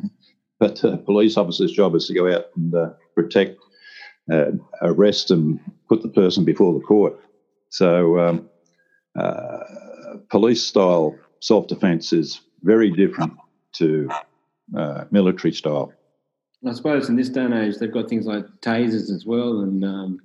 But 0.58 0.82
a 0.86 0.96
police 0.96 1.36
officer's 1.36 1.74
job 1.74 1.96
is 1.96 2.08
to 2.08 2.14
go 2.14 2.34
out 2.34 2.46
and 2.56 2.74
uh, 2.74 2.92
protect, 3.14 3.60
uh, 4.32 4.52
arrest, 4.82 5.32
and 5.32 5.60
put 5.88 6.02
the 6.02 6.10
person 6.10 6.44
before 6.46 6.74
the 6.74 6.86
court. 6.86 7.20
So, 7.70 8.20
um, 8.20 8.50
uh, 9.18 9.60
police 10.30 10.64
style 10.64 11.16
self 11.42 11.68
defence 11.68 12.14
is 12.14 12.42
very 12.64 12.92
different 12.92 13.34
to 13.74 14.10
uh, 14.76 15.06
military 15.12 15.54
style. 15.54 15.94
I 16.68 16.74
suppose 16.74 17.10
in 17.10 17.16
this 17.16 17.30
day 17.30 17.44
and 17.46 17.54
age, 17.54 17.78
they've 17.78 17.92
got 17.92 18.10
things 18.10 18.26
like 18.26 18.46
tasers 18.62 19.12
as 19.12 19.24
well, 19.26 19.60
and 19.60 19.86
um, 19.86 20.20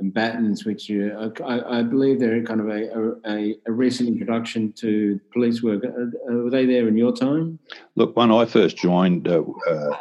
and 0.00 0.12
batons, 0.12 0.64
which 0.64 0.90
uh, 0.90 1.28
I, 1.44 1.78
I, 1.78 1.82
believe 1.82 2.18
they're 2.18 2.42
kind 2.42 2.60
of 2.60 2.68
a, 2.68 3.18
a, 3.26 3.54
a, 3.66 3.72
recent 3.72 4.08
introduction 4.08 4.72
to 4.78 5.20
police 5.32 5.62
work. 5.62 5.82
Were 6.26 6.50
they 6.50 6.64
there 6.64 6.88
in 6.88 6.96
your 6.96 7.14
time? 7.14 7.58
Look, 7.96 8.16
when 8.16 8.32
I 8.32 8.46
first 8.46 8.78
joined, 8.78 9.28
uh, 9.28 9.42
uh, 9.68 9.96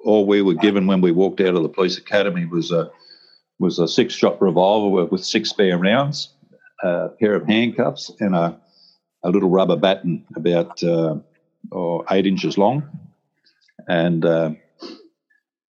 all 0.00 0.26
we 0.26 0.42
were 0.42 0.54
given 0.54 0.86
when 0.86 1.00
we 1.00 1.12
walked 1.12 1.40
out 1.40 1.54
of 1.54 1.62
the 1.62 1.68
police 1.68 1.98
academy 1.98 2.46
was 2.46 2.70
a 2.70 2.90
was 3.58 3.78
a 3.78 3.88
six 3.88 4.14
shot 4.14 4.40
revolver 4.40 5.06
with 5.06 5.24
six 5.24 5.50
spare 5.50 5.78
rounds, 5.78 6.34
a 6.82 7.08
pair 7.20 7.34
of 7.34 7.46
handcuffs, 7.46 8.10
and 8.20 8.34
a 8.34 8.60
a 9.22 9.30
little 9.30 9.48
rubber 9.48 9.76
baton 9.76 10.24
about 10.36 10.82
uh, 10.84 11.16
or 11.72 12.04
eight 12.10 12.26
inches 12.26 12.58
long, 12.58 12.88
and 13.88 14.24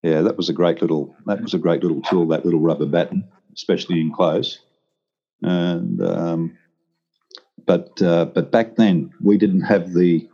yeah, 0.02 0.22
that 0.22 0.36
was 0.36 0.48
a 0.48 0.52
great 0.52 0.80
little 0.80 1.16
that 1.26 1.40
was 1.40 1.54
a 1.54 1.58
great 1.58 1.82
little 1.82 2.02
tool. 2.02 2.28
That 2.28 2.44
little 2.44 2.60
rubber 2.60 2.86
baton 2.86 3.24
especially 3.58 4.00
in 4.00 4.12
close. 4.12 4.60
And 5.42 6.00
um, 6.00 6.58
but 7.66 8.00
uh, 8.00 8.26
but 8.26 8.50
back 8.50 8.76
then 8.76 9.12
we 9.20 9.36
didn't 9.36 9.62
have 9.62 9.92
the 9.92 10.28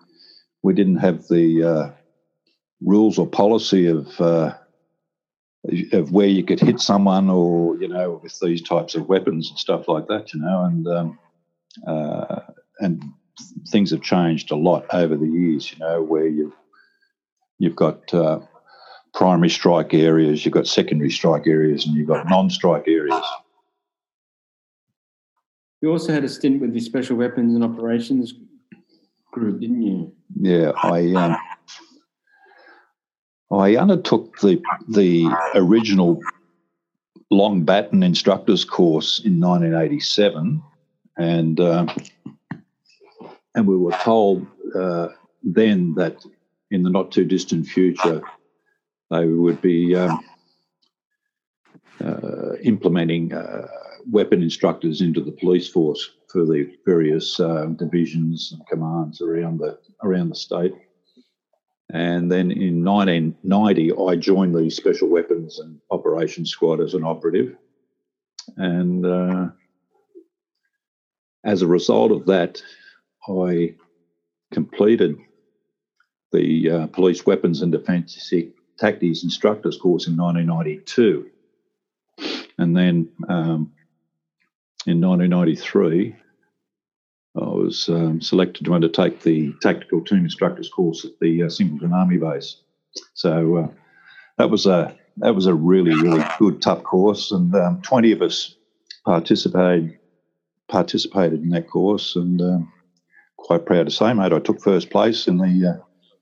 we 0.63 0.75
didn't 0.75 0.99
have 0.99 1.27
the 1.29 1.63
uh, 1.63 1.91
rules 2.83 3.19
or 3.19 3.27
policy 3.27 3.87
of 3.87 4.21
uh, 4.21 4.55
of 5.93 6.13
where 6.13 6.29
you 6.29 6.45
could 6.45 6.61
hit 6.61 6.81
someone 6.81 7.31
or 7.31 7.77
you 7.79 7.89
know 7.89 8.21
with 8.23 8.39
these 8.41 8.63
types 8.63 8.95
of 8.95 9.09
weapons 9.09 9.49
and 9.51 9.59
stuff 9.59 9.89
like 9.89 10.07
that. 10.09 10.33
You 10.35 10.41
know, 10.41 10.65
and 10.65 10.87
um, 10.87 11.19
uh, 11.87 12.41
and 12.81 13.03
things 13.69 13.91
have 13.91 14.03
changed 14.03 14.51
a 14.51 14.57
lot 14.57 14.87
over 14.93 15.17
the 15.17 15.27
years. 15.27 15.73
You 15.73 15.79
know, 15.79 16.03
where 16.03 16.27
you've 16.27 16.55
you've 17.59 17.77
got 17.77 18.13
uh, 18.13 18.41
primary 19.15 19.51
strike 19.51 19.95
areas, 19.95 20.45
you've 20.45 20.55
got 20.55 20.67
secondary 20.67 21.11
strike 21.11 21.47
areas, 21.47 21.87
and 21.87 21.97
you've 21.97 22.09
got 22.09 22.29
non-strike 22.29 22.89
areas. 22.89 23.25
You 25.81 25.91
also 25.91 26.13
had 26.13 26.25
a 26.25 26.29
stint 26.29 26.61
with 26.61 26.73
the 26.73 26.81
Special 26.81 27.17
Weapons 27.17 27.55
and 27.55 27.63
Operations 27.63 28.35
Group, 29.33 29.61
didn't 29.61 29.83
you? 29.83 30.13
Yeah, 30.41 30.73
I 30.83 31.13
um, 31.13 31.37
I 33.51 33.77
undertook 33.77 34.41
the 34.41 34.63
the 34.89 35.29
original 35.55 36.21
long 37.31 37.65
baton 37.65 38.03
instructors 38.03 38.65
course 38.65 39.21
in 39.25 39.41
1987, 39.41 40.63
and 41.19 41.61
uh, 41.61 41.87
and 43.55 43.67
we 43.67 43.77
were 43.77 43.97
told 44.03 44.47
uh, 44.75 45.09
then 45.43 45.95
that 45.95 46.25
in 46.71 46.83
the 46.83 46.91
not 46.91 47.13
too 47.13 47.25
distant 47.25 47.67
future 47.67 48.23
they 49.11 49.27
would 49.27 49.61
be 49.61 49.95
um, 49.95 50.25
uh, 52.03 52.55
implementing 52.63 53.33
uh, 53.33 53.69
weapon 54.11 54.43
instructors 54.43 55.01
into 55.01 55.21
the 55.21 55.33
police 55.33 55.69
force 55.69 56.11
for 56.29 56.45
the 56.45 56.71
various 56.85 57.39
um, 57.39 57.75
divisions 57.77 58.53
and 58.53 58.67
commands 58.67 59.21
around 59.21 59.59
the 59.59 59.79
around 60.03 60.31
the 60.31 60.35
state. 60.35 60.73
And 61.95 62.31
then 62.31 62.51
in 62.51 62.85
1990, 62.85 63.93
I 63.93 64.17
joined 64.17 64.53
the 64.53 64.69
Special 64.69 65.09
Weapons 65.09 65.61
and 65.61 65.81
Operations 65.93 66.51
Squad 66.51 66.81
as 66.81 66.93
an 66.95 67.05
operative. 67.05 67.57
And 68.57 69.07
uh, 69.07 69.51
as 71.45 71.63
a 71.63 71.69
result 71.69 72.11
of 72.11 72.27
that, 72.27 72.61
I 73.29 73.77
completed 74.53 75.19
the 76.33 76.69
uh, 76.69 76.87
Police 76.89 77.25
Weapons 77.27 77.63
and 77.63 77.71
Defensive 77.71 78.51
Tactics 78.77 79.23
Instructors 79.23 79.79
course 79.79 80.09
in 80.09 80.17
1992. 80.17 81.31
And 82.59 82.77
then 82.77 83.09
um, 83.29 83.73
in 84.85 85.01
1993, 85.01 86.17
I 87.37 87.41
was 87.41 87.89
um, 87.89 88.21
selected 88.21 88.65
to 88.65 88.75
undertake 88.75 89.23
the 89.23 89.53
Tactical 89.61 90.05
Team 90.05 90.19
Instructors 90.19 90.69
course 90.69 91.05
at 91.05 91.19
the 91.21 91.43
uh, 91.43 91.49
Singleton 91.49 91.93
Army 91.93 92.17
Base. 92.17 92.59
So 93.15 93.57
uh, 93.57 93.69
that 94.39 94.51
was 94.51 94.67
a 94.67 94.97
that 95.17 95.35
was 95.35 95.47
a 95.47 95.55
really 95.55 95.95
really 96.01 96.25
good 96.39 96.63
tough 96.63 96.85
course, 96.85 97.33
and 97.33 97.55
um, 97.55 97.83
20 97.83 98.13
of 98.13 98.23
us 98.23 98.55
participated 99.05 99.99
participated 100.69 101.43
in 101.43 101.51
that 101.51 101.69
course, 101.69 102.15
and 102.15 102.41
um, 102.41 102.73
quite 103.37 103.67
proud 103.67 103.87
to 103.87 103.91
say, 103.91 104.13
mate, 104.13 104.33
I 104.33 104.39
took 104.39 104.61
first 104.61 104.91
place 104.91 105.27
in 105.27 105.39
the 105.39 105.81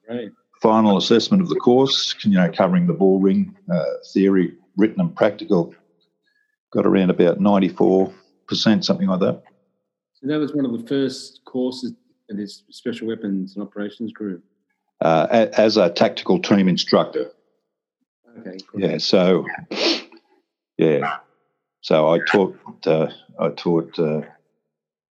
uh, 0.08 0.14
final 0.62 0.96
assessment 0.96 1.42
of 1.42 1.50
the 1.50 1.56
course. 1.56 2.14
You 2.24 2.32
know, 2.32 2.50
covering 2.50 2.86
the 2.86 2.94
ball 2.94 3.20
ring 3.20 3.54
uh, 3.70 3.84
theory, 4.14 4.54
written 4.78 5.00
and 5.00 5.14
practical. 5.14 5.74
Got 6.72 6.86
around 6.86 7.10
about 7.10 7.38
94 7.38 8.10
percent, 8.46 8.86
something 8.86 9.08
like 9.08 9.20
that. 9.20 9.42
So 10.22 10.28
that 10.28 10.38
was 10.38 10.54
one 10.54 10.64
of 10.64 10.72
the 10.72 10.86
first 10.86 11.40
courses 11.44 11.94
in 12.28 12.36
this 12.36 12.62
Special 12.70 13.08
Weapons 13.08 13.56
and 13.56 13.62
Operations 13.62 14.12
Group. 14.12 14.44
Uh, 15.00 15.48
as 15.54 15.76
a 15.76 15.90
tactical 15.90 16.40
team 16.40 16.68
instructor. 16.68 17.32
Okay. 18.38 18.56
Cool. 18.70 18.80
Yeah. 18.80 18.98
So, 18.98 19.44
yeah. 20.78 21.16
So 21.80 22.08
I 22.08 22.20
taught. 22.30 22.56
Uh, 22.86 23.08
I 23.40 23.48
taught 23.48 23.98
uh, 23.98 24.20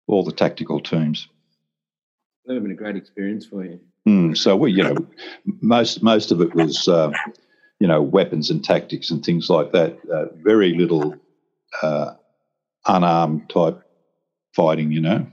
all 0.06 0.24
the 0.24 0.32
tactical 0.32 0.78
teams. 0.78 1.26
That 2.44 2.52
would 2.52 2.56
have 2.56 2.62
been 2.64 2.72
a 2.72 2.74
great 2.74 2.96
experience 2.96 3.46
for 3.46 3.64
you. 3.64 3.80
Mm, 4.06 4.36
so 4.36 4.56
we, 4.56 4.72
you 4.72 4.82
know, 4.82 4.96
most 5.62 6.02
most 6.02 6.30
of 6.32 6.42
it 6.42 6.54
was, 6.54 6.86
uh, 6.86 7.12
you 7.80 7.88
know, 7.88 8.02
weapons 8.02 8.50
and 8.50 8.62
tactics 8.62 9.10
and 9.10 9.24
things 9.24 9.48
like 9.48 9.72
that. 9.72 9.96
Uh, 10.12 10.26
very 10.42 10.74
little 10.76 11.14
uh, 11.82 12.12
unarmed 12.86 13.48
type 13.48 13.82
fighting, 14.58 14.90
you 14.90 15.00
know. 15.00 15.24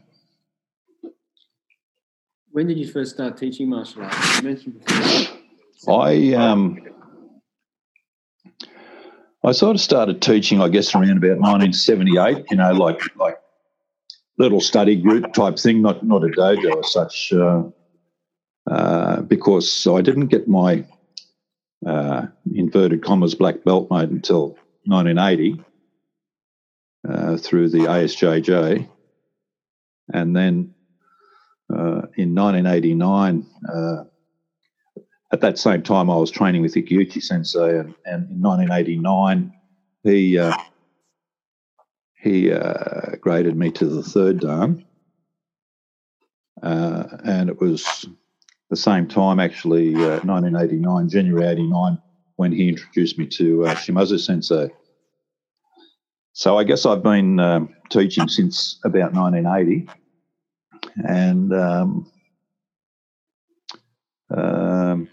When 2.51 2.67
did 2.67 2.77
you 2.77 2.87
first 2.87 3.15
start 3.15 3.37
teaching 3.37 3.67
martial 3.69 4.03
arts? 4.03 4.37
You 4.37 4.43
mentioned 4.43 4.85
before. 4.85 6.03
I 6.05 6.33
um, 6.33 6.79
I 9.43 9.51
sort 9.51 9.75
of 9.75 9.81
started 9.81 10.21
teaching, 10.21 10.61
I 10.61 10.69
guess, 10.69 10.93
around 10.93 11.17
about 11.17 11.39
1978. 11.39 12.45
You 12.51 12.57
know, 12.57 12.71
like 12.73 13.01
like 13.17 13.37
little 14.37 14.61
study 14.61 14.95
group 14.95 15.33
type 15.33 15.57
thing, 15.57 15.81
not 15.81 16.05
not 16.05 16.23
a 16.23 16.27
dojo 16.27 16.79
as 16.79 16.93
such, 16.93 17.33
uh, 17.33 17.63
uh, 18.69 19.21
because 19.21 19.87
I 19.87 20.01
didn't 20.01 20.27
get 20.27 20.47
my 20.47 20.85
uh, 21.85 22.27
inverted 22.53 23.03
commas 23.03 23.33
black 23.33 23.63
belt 23.63 23.89
made 23.89 24.09
until 24.09 24.49
1980 24.85 25.63
uh, 27.09 27.37
through 27.37 27.69
the 27.69 27.79
ASJJ. 27.79 28.89
And 30.13 30.35
then 30.35 30.73
uh, 31.71 32.07
in 32.15 32.35
1989, 32.35 33.45
uh, 33.73 34.03
at 35.31 35.41
that 35.41 35.57
same 35.57 35.81
time, 35.81 36.09
I 36.09 36.15
was 36.15 36.31
training 36.31 36.61
with 36.61 36.75
Ikeuchi 36.75 37.21
Sensei, 37.21 37.79
and, 37.79 37.95
and 38.05 38.29
in 38.29 38.41
1989, 38.41 39.51
he 40.03 40.37
uh, 40.37 40.55
he 42.21 42.51
uh, 42.51 43.15
graded 43.21 43.55
me 43.55 43.71
to 43.71 43.85
the 43.85 44.03
third 44.03 44.39
dan, 44.39 44.85
uh, 46.61 47.03
and 47.25 47.49
it 47.49 47.59
was 47.59 48.05
the 48.69 48.75
same 48.75 49.07
time, 49.07 49.39
actually, 49.39 49.93
1989, 49.93 51.09
January 51.09 51.47
89, 51.47 51.97
when 52.35 52.51
he 52.51 52.69
introduced 52.69 53.17
me 53.17 53.25
to 53.27 53.61
Shimazu 53.61 54.19
Sensei. 54.19 54.69
So 56.37 56.57
I 56.57 56.65
guess 56.65 56.85
I've 56.85 57.01
been 57.01 57.39
um, 57.39 57.73
teaching 57.89 58.27
since 58.27 58.77
about 58.83 59.13
1980, 59.13 59.87
and 61.07 61.53
um, 61.53 62.11
um, 64.35 65.07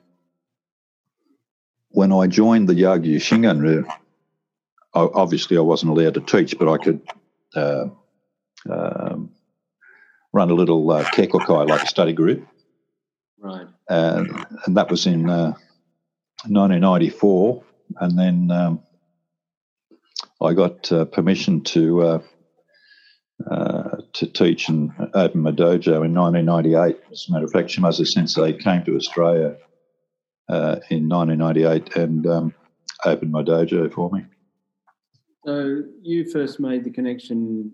when 1.90 2.12
I 2.12 2.26
joined 2.26 2.68
the 2.68 2.74
Yagyu 2.74 3.18
Shinganryu, 3.18 3.86
obviously 4.94 5.56
I 5.56 5.60
wasn't 5.60 5.92
allowed 5.92 6.14
to 6.14 6.20
teach, 6.22 6.58
but 6.58 6.68
I 6.68 6.76
could 6.78 7.00
uh, 7.54 7.84
um, 8.68 9.30
run 10.32 10.50
a 10.50 10.54
little 10.54 10.90
uh, 10.90 11.04
keikokai, 11.04 11.68
like 11.68 11.84
a 11.84 11.86
study 11.86 12.14
group. 12.14 12.44
Right. 13.38 13.68
And, 13.88 14.44
and 14.66 14.76
that 14.76 14.90
was 14.90 15.06
in 15.06 15.30
uh, 15.30 15.52
1994. 16.48 17.62
And 18.00 18.18
then 18.18 18.50
um, 18.50 18.82
I 20.42 20.54
got 20.54 20.90
uh, 20.90 21.04
permission 21.04 21.62
to 21.64 22.02
uh, 22.02 22.18
uh, 23.50 23.96
to 24.12 24.26
teach 24.26 24.68
and 24.68 24.90
open 25.14 25.42
my 25.42 25.50
dojo 25.50 26.04
in 26.04 26.14
1998. 26.14 27.00
As 27.10 27.26
a 27.28 27.32
matter 27.32 27.44
of 27.44 27.52
fact, 27.52 27.68
Shimazu 27.68 28.06
Sensei 28.06 28.52
came 28.52 28.84
to 28.84 28.96
Australia 28.96 29.56
uh, 30.48 30.76
in 30.90 31.08
1998 31.08 31.96
and 31.96 32.26
um, 32.26 32.54
opened 33.04 33.32
my 33.32 33.42
dojo 33.42 33.92
for 33.92 34.10
me. 34.10 34.24
So 35.44 35.82
you 36.02 36.30
first 36.30 36.60
made 36.60 36.84
the 36.84 36.90
connection 36.90 37.72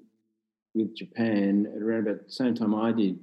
with 0.75 0.97
Japan 0.97 1.67
at 1.75 1.83
around 1.83 2.09
about 2.09 2.27
the 2.27 2.33
same 2.33 2.55
time 2.55 2.75
I 2.75 2.93
did, 2.93 3.19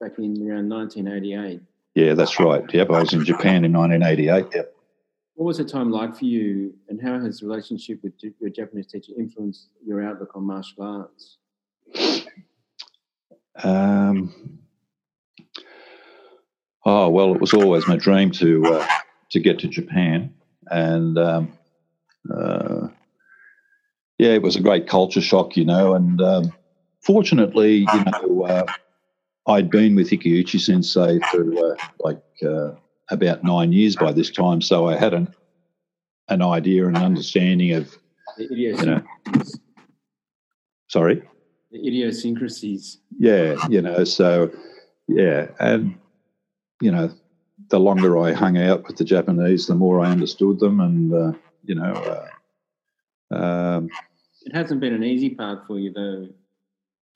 back 0.00 0.18
in 0.18 0.48
around 0.48 0.68
1988. 0.68 1.60
Yeah, 1.94 2.14
that's 2.14 2.38
right. 2.38 2.62
Yep, 2.72 2.90
I 2.90 3.00
was 3.00 3.12
in 3.12 3.24
Japan 3.24 3.64
in 3.64 3.72
1988. 3.72 4.54
Yep. 4.54 4.74
What 5.40 5.46
was 5.46 5.56
the 5.56 5.64
time 5.64 5.90
like 5.90 6.14
for 6.14 6.26
you, 6.26 6.74
and 6.90 7.00
how 7.00 7.18
has 7.18 7.40
the 7.40 7.46
relationship 7.46 8.00
with 8.02 8.12
your 8.40 8.50
Japanese 8.50 8.88
teacher 8.88 9.12
influenced 9.18 9.68
your 9.82 10.06
outlook 10.06 10.36
on 10.36 10.42
martial 10.42 10.82
arts? 10.82 11.38
Um, 13.64 14.58
oh 16.84 17.08
well, 17.08 17.34
it 17.34 17.40
was 17.40 17.54
always 17.54 17.88
my 17.88 17.96
dream 17.96 18.30
to 18.32 18.66
uh, 18.66 18.86
to 19.30 19.40
get 19.40 19.58
to 19.60 19.68
Japan, 19.68 20.34
and 20.66 21.16
um, 21.16 21.58
uh, 22.30 22.88
yeah, 24.18 24.32
it 24.32 24.42
was 24.42 24.56
a 24.56 24.60
great 24.60 24.88
culture 24.88 25.22
shock, 25.22 25.56
you 25.56 25.64
know. 25.64 25.94
And 25.94 26.20
um, 26.20 26.52
fortunately, 27.00 27.86
you 27.94 28.04
know, 28.04 28.42
uh, 28.42 28.66
I'd 29.46 29.70
been 29.70 29.96
with 29.96 30.10
Ikeuchi 30.10 30.60
Sensei 30.60 31.18
for 31.30 31.72
uh, 31.72 31.76
like 31.98 32.22
uh, 32.46 32.72
about 33.10 33.44
nine 33.44 33.72
years 33.72 33.96
by 33.96 34.12
this 34.12 34.30
time, 34.30 34.60
so 34.60 34.88
I 34.88 34.96
had 34.96 35.14
an 35.14 35.34
an 36.28 36.42
idea 36.42 36.86
and 36.86 36.96
understanding 36.96 37.72
of 37.72 37.96
you 38.38 38.72
know. 38.84 39.02
Sorry. 40.88 41.22
The 41.70 41.86
idiosyncrasies. 41.86 42.98
Yeah, 43.18 43.56
you 43.68 43.80
know, 43.82 44.04
so 44.04 44.50
yeah, 45.06 45.48
and 45.60 45.96
you 46.80 46.90
know, 46.90 47.12
the 47.68 47.78
longer 47.78 48.18
I 48.18 48.32
hung 48.32 48.58
out 48.58 48.84
with 48.86 48.96
the 48.96 49.04
Japanese, 49.04 49.66
the 49.66 49.74
more 49.74 50.00
I 50.00 50.10
understood 50.10 50.58
them, 50.58 50.80
and 50.80 51.12
uh, 51.12 51.32
you 51.64 51.74
know, 51.74 52.28
uh, 53.30 53.34
um, 53.34 53.88
it 54.44 54.54
hasn't 54.54 54.80
been 54.80 54.94
an 54.94 55.04
easy 55.04 55.30
part 55.30 55.66
for 55.66 55.78
you 55.78 55.92
though. 55.92 56.28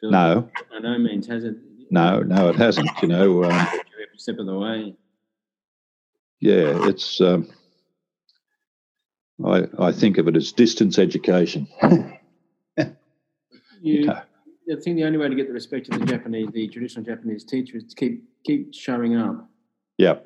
No, 0.02 0.48
by 0.70 0.80
no 0.80 0.98
means 0.98 1.26
has 1.28 1.44
it. 1.44 1.56
No, 1.90 2.20
no, 2.20 2.50
it 2.50 2.56
hasn't. 2.56 2.90
You 3.00 3.08
know, 3.08 3.44
um, 3.44 3.52
every 3.52 4.18
step 4.18 4.38
of 4.38 4.46
the 4.46 4.58
way 4.58 4.94
yeah, 6.44 6.88
it's. 6.88 7.22
Um, 7.22 7.48
I 9.42 9.66
I 9.78 9.92
think 9.92 10.18
of 10.18 10.28
it 10.28 10.36
as 10.36 10.52
distance 10.52 10.98
education. 10.98 11.66
you, 13.80 14.10
I 14.10 14.22
think 14.82 14.96
the 14.96 15.04
only 15.04 15.16
way 15.16 15.30
to 15.30 15.34
get 15.34 15.46
the 15.46 15.54
respect 15.54 15.88
of 15.88 15.98
the 15.98 16.04
Japanese, 16.04 16.48
the 16.52 16.68
traditional 16.68 17.02
Japanese 17.02 17.44
teacher, 17.44 17.78
is 17.78 17.84
to 17.84 17.96
keep 17.96 18.24
keep 18.44 18.74
showing 18.74 19.16
up. 19.16 19.48
Yeah, 19.96 20.16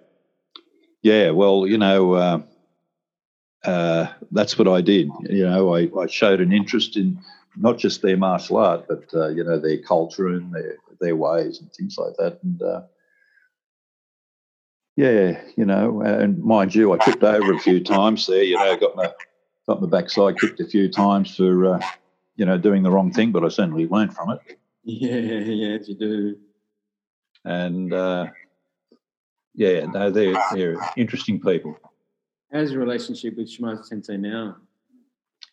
yeah. 1.03 1.31
Well, 1.31 1.69
you 1.69 1.79
know, 1.79 2.15
uh, 2.15 2.43
uh, 3.65 4.09
that's 4.33 4.59
what 4.59 4.67
I 4.67 4.81
did. 4.81 5.09
You 5.31 5.45
know, 5.45 5.73
I, 5.73 5.89
I 5.97 6.07
showed 6.09 6.41
an 6.41 6.53
interest 6.53 6.97
in 6.97 7.21
not 7.57 7.79
just 7.79 8.03
their 8.03 8.17
martial 8.17 8.57
art, 8.57 8.87
but 8.89 9.05
uh, 9.15 9.29
you 9.29 9.45
know 9.45 9.61
their 9.61 9.79
culture 9.79 10.27
and 10.27 10.53
their 10.53 10.79
their 11.01 11.15
ways 11.15 11.61
and 11.61 11.73
things 11.73 11.97
like 11.97 12.15
that. 12.19 12.41
And 12.43 12.61
uh, 12.61 12.81
yeah, 14.99 15.41
you 15.57 15.65
know, 15.65 16.01
and 16.01 16.43
mind 16.43 16.75
you, 16.75 16.93
I 16.93 16.97
tripped 16.97 17.23
over 17.23 17.53
a 17.53 17.59
few 17.61 17.79
times 17.85 18.27
there. 18.27 18.43
You 18.43 18.57
know, 18.57 18.77
got 18.77 18.97
my 18.97 19.13
got 19.69 19.81
my 19.81 19.87
backside 19.87 20.41
kicked 20.41 20.59
a 20.59 20.67
few 20.67 20.91
times 20.91 21.37
for 21.37 21.67
uh, 21.75 21.81
you 22.35 22.45
know 22.45 22.59
doing 22.59 22.83
the 22.83 22.91
wrong 22.91 23.13
thing, 23.13 23.31
but 23.31 23.45
I 23.45 23.49
certainly 23.49 23.87
learned 23.87 24.15
from 24.15 24.31
it. 24.31 24.59
Yeah, 24.85 25.17
yes, 25.17 25.87
you 25.87 25.97
do. 25.97 26.37
And 27.45 27.93
uh, 27.93 28.29
yeah, 29.55 29.85
no, 29.85 30.11
they're 30.11 30.35
they're 30.53 30.77
interesting 30.97 31.41
people. 31.41 31.79
How's 32.51 32.73
your 32.73 32.81
relationship 32.81 33.37
with 33.37 33.51
Shimada 33.51 33.85
Sensei 33.85 34.17
now? 34.17 34.57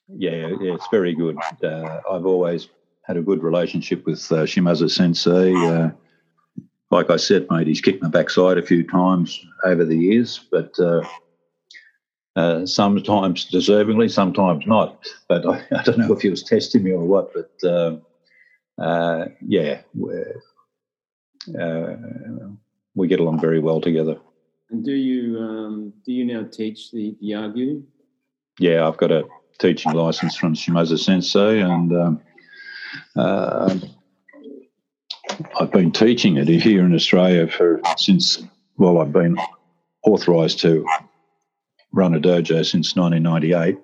Yeah, 0.07 0.47
yeah, 0.59 0.73
it's 0.73 0.87
very 0.89 1.13
good. 1.13 1.37
Uh, 1.61 1.99
I've 2.09 2.25
always 2.25 2.69
had 3.01 3.17
a 3.17 3.21
good 3.21 3.43
relationship 3.43 4.05
with 4.05 4.31
uh, 4.31 4.45
Shimazu 4.45 4.89
Sensei. 4.89 5.91
Like 6.95 7.09
I 7.09 7.17
said, 7.17 7.45
mate, 7.49 7.67
he's 7.67 7.81
kicked 7.81 8.01
my 8.01 8.07
backside 8.07 8.57
a 8.57 8.61
few 8.61 8.81
times 8.81 9.45
over 9.65 9.83
the 9.83 9.97
years, 9.97 10.39
but 10.49 10.71
uh, 10.79 11.01
uh, 12.37 12.65
sometimes 12.65 13.51
deservingly, 13.51 14.09
sometimes 14.09 14.65
not. 14.65 15.05
But 15.27 15.45
I, 15.45 15.61
I, 15.77 15.83
don't 15.83 15.97
know 15.97 16.13
if 16.13 16.21
he 16.21 16.29
was 16.29 16.41
testing 16.41 16.83
me 16.83 16.91
or 16.91 17.03
what. 17.03 17.31
But 17.33 17.69
um, 17.69 18.01
uh, 18.77 19.25
yeah, 19.45 19.81
uh, 21.59 21.95
we 22.95 23.09
get 23.09 23.19
along 23.19 23.41
very 23.41 23.59
well 23.59 23.81
together. 23.81 24.15
And 24.69 24.85
do 24.85 24.93
you 24.93 25.37
um, 25.37 25.93
do 26.05 26.13
you 26.13 26.23
now 26.23 26.47
teach 26.49 26.91
the, 26.91 27.13
the 27.19 27.31
Yagyu? 27.31 27.83
Yeah, 28.57 28.87
I've 28.87 28.95
got 28.95 29.11
a 29.11 29.25
teaching 29.59 29.91
license 29.91 30.37
from 30.37 30.53
Shimazu 30.55 30.97
Sensei, 30.97 31.59
and 31.59 31.93
um, 31.93 32.21
uh, 33.17 33.75
I've 35.59 35.71
been 35.71 35.91
teaching 35.91 36.37
it 36.37 36.47
here 36.47 36.85
in 36.85 36.93
Australia 36.93 37.47
for 37.47 37.81
since 37.97 38.43
well, 38.77 38.99
I've 38.99 39.13
been 39.13 39.37
authorised 40.03 40.59
to 40.61 40.85
run 41.93 42.13
a 42.13 42.19
dojo 42.19 42.65
since 42.65 42.95
1998. 42.95 43.77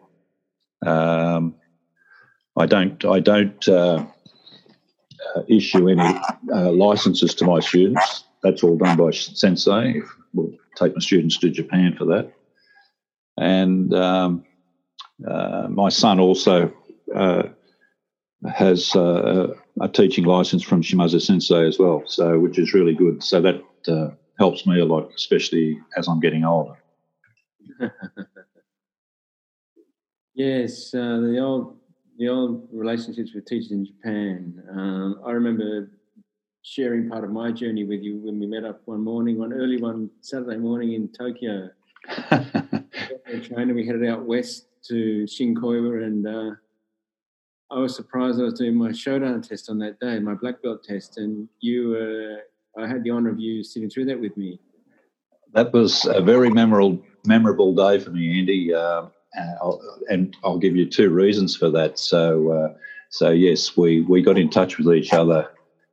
Um, 0.85 1.55
I 2.57 2.65
don't 2.65 3.03
I 3.05 3.19
don't 3.19 3.67
uh, 3.67 4.05
uh, 5.35 5.41
issue 5.47 5.89
any 5.89 6.19
uh, 6.53 6.71
licenses 6.71 7.33
to 7.35 7.45
my 7.45 7.59
students. 7.59 8.25
That's 8.43 8.63
all 8.63 8.77
done 8.77 8.97
by 8.97 9.11
Sensei. 9.11 10.01
We'll 10.33 10.53
take 10.75 10.93
my 10.93 10.99
students 10.99 11.37
to 11.39 11.49
Japan 11.49 11.95
for 11.97 12.05
that. 12.05 12.33
And 13.37 13.93
um, 13.93 14.45
uh, 15.25 15.67
my 15.69 15.89
son 15.89 16.19
also 16.19 16.73
uh, 17.15 17.43
has 18.49 18.95
uh, 18.95 19.53
a 19.79 19.87
teaching 19.87 20.25
license 20.25 20.63
from 20.63 20.81
Shimazu 20.81 21.21
Sensei 21.21 21.67
as 21.67 21.77
well, 21.77 22.03
so 22.05 22.39
which 22.39 22.57
is 22.57 22.73
really 22.73 22.93
good. 22.93 23.23
So 23.23 23.41
that 23.41 23.61
helps 24.39 24.65
me 24.65 24.79
a 24.79 24.85
lot, 24.85 25.11
especially 25.15 25.79
as 25.97 26.07
I'm 26.07 26.19
getting 26.19 26.43
older. 26.43 26.75
yes, 30.33 30.93
uh, 30.93 31.19
the 31.19 31.39
old 31.39 31.77
the 32.17 32.29
old 32.29 32.67
relationships 32.71 33.33
with 33.33 33.45
teachers 33.45 33.71
in 33.71 33.85
Japan. 33.85 34.63
Um, 34.71 35.21
I 35.25 35.31
remember 35.31 35.91
sharing 36.63 37.09
part 37.09 37.23
of 37.23 37.31
my 37.31 37.51
journey 37.51 37.83
with 37.83 38.01
you 38.01 38.17
when 38.17 38.39
we 38.39 38.45
met 38.45 38.63
up 38.63 38.81
one 38.85 39.03
morning, 39.03 39.37
one 39.39 39.53
early 39.53 39.81
one 39.81 40.09
Saturday 40.21 40.57
morning 40.57 40.93
in 40.93 41.07
Tokyo. 41.09 41.69
train 43.43 43.73
we 43.73 43.85
headed 43.85 44.07
out 44.07 44.25
west 44.25 44.67
to 44.87 45.25
Shinkoiwa, 45.25 46.03
and 46.03 46.27
uh, 46.27 46.55
I 47.71 47.79
was 47.79 47.95
surprised 47.95 48.39
I 48.39 48.43
was 48.43 48.55
doing 48.55 48.75
my 48.75 48.89
shodan 48.89 49.47
test 49.47 49.69
on 49.69 49.79
that 49.79 49.99
day, 49.99 50.19
my 50.19 50.33
black 50.33 50.61
belt 50.61 50.83
test, 50.83 51.17
and 51.17 51.47
you. 51.61 51.95
Uh, 51.95 52.81
I 52.81 52.87
had 52.87 53.03
the 53.03 53.11
honour 53.11 53.29
of 53.29 53.39
you 53.39 53.63
sitting 53.63 53.89
through 53.89 54.05
that 54.05 54.19
with 54.19 54.35
me. 54.37 54.59
That 55.53 55.73
was 55.73 56.05
a 56.05 56.21
very 56.21 56.49
memorable 56.49 57.01
memorable 57.25 57.73
day 57.75 57.99
for 57.99 58.11
me, 58.11 58.39
Andy. 58.39 58.73
Uh, 58.73 59.07
I'll, 59.61 59.81
and 60.09 60.35
I'll 60.43 60.57
give 60.57 60.75
you 60.75 60.85
two 60.85 61.09
reasons 61.09 61.55
for 61.55 61.69
that. 61.71 61.99
So, 61.99 62.51
uh, 62.51 62.73
so 63.09 63.29
yes, 63.29 63.77
we, 63.77 64.01
we 64.01 64.21
got 64.21 64.37
in 64.37 64.49
touch 64.49 64.77
with 64.77 64.93
each 64.93 65.13
other 65.13 65.49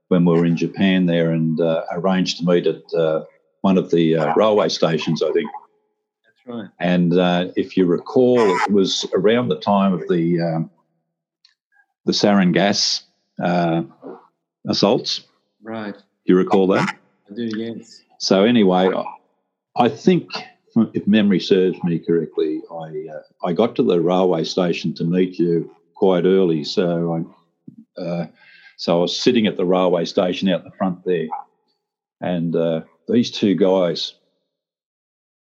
when 0.09 0.25
we 0.25 0.35
were 0.35 0.47
in 0.47 0.57
Japan 0.57 1.07
there 1.07 1.31
and 1.33 1.61
uh, 1.61 1.85
arranged 1.93 2.39
to 2.39 2.45
meet 2.45 2.67
at 2.67 2.83
uh, 2.95 3.25
one 3.63 3.79
of 3.79 3.91
the 3.91 4.17
uh, 4.17 4.35
railway 4.35 4.69
stations, 4.69 5.23
I 5.23 5.31
think. 5.33 5.51
That's 6.25 6.47
right. 6.47 6.69
And 6.81 7.19
uh, 7.19 7.49
if 7.57 7.77
you 7.77 7.87
recall, 7.87 8.39
it 8.41 8.71
was 8.71 9.07
around 9.15 9.49
the 9.49 9.61
time 9.61 9.93
of 9.93 10.07
the 10.09 10.41
um, 10.41 10.71
the 12.09 12.15
sarin 12.15 12.55
gas 12.55 13.05
assaults. 14.67 15.27
Right. 15.63 15.95
Do 15.95 16.01
you 16.25 16.37
recall 16.37 16.67
that? 16.69 16.97
I 17.31 17.35
do. 17.35 17.51
Yes. 17.55 18.01
So 18.19 18.45
anyway, 18.45 18.91
I 19.77 19.89
think 19.91 20.31
if 20.95 21.07
memory 21.07 21.39
serves 21.39 21.77
me 21.85 21.99
correctly, 21.99 22.63
I 22.71 23.15
uh, 23.15 23.23
I 23.45 23.53
got 23.53 23.77
to 23.77 23.83
the 23.83 24.01
railway 24.01 24.45
station 24.45 24.95
to 24.95 25.05
meet 25.05 25.39
you 25.39 25.71
quite 25.95 26.25
early. 26.25 26.65
So 26.65 26.87
I 27.15 28.01
uh, 28.01 28.27
so 28.79 28.99
I 28.99 29.01
was 29.03 29.21
sitting 29.21 29.47
at 29.47 29.59
the 29.59 29.67
railway 29.67 30.07
station 30.07 30.49
out 30.49 30.65
the 30.65 30.71
front 30.79 31.05
there, 31.05 31.29
and 32.23 32.57
uh, 32.57 32.81
these 33.07 33.31
two 33.31 33.55
guys 33.55 34.15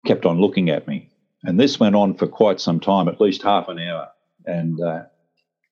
kept 0.04 0.26
on 0.26 0.40
looking 0.40 0.68
at 0.68 0.88
me, 0.88 1.10
and 1.44 1.60
this 1.60 1.78
went 1.78 1.94
on 1.94 2.14
for 2.14 2.26
quite 2.26 2.60
some 2.60 2.80
time, 2.80 3.06
at 3.06 3.20
least 3.20 3.42
half 3.42 3.68
an 3.68 3.78
hour. 3.78 4.08
And 4.46 4.80
uh, 4.80 5.02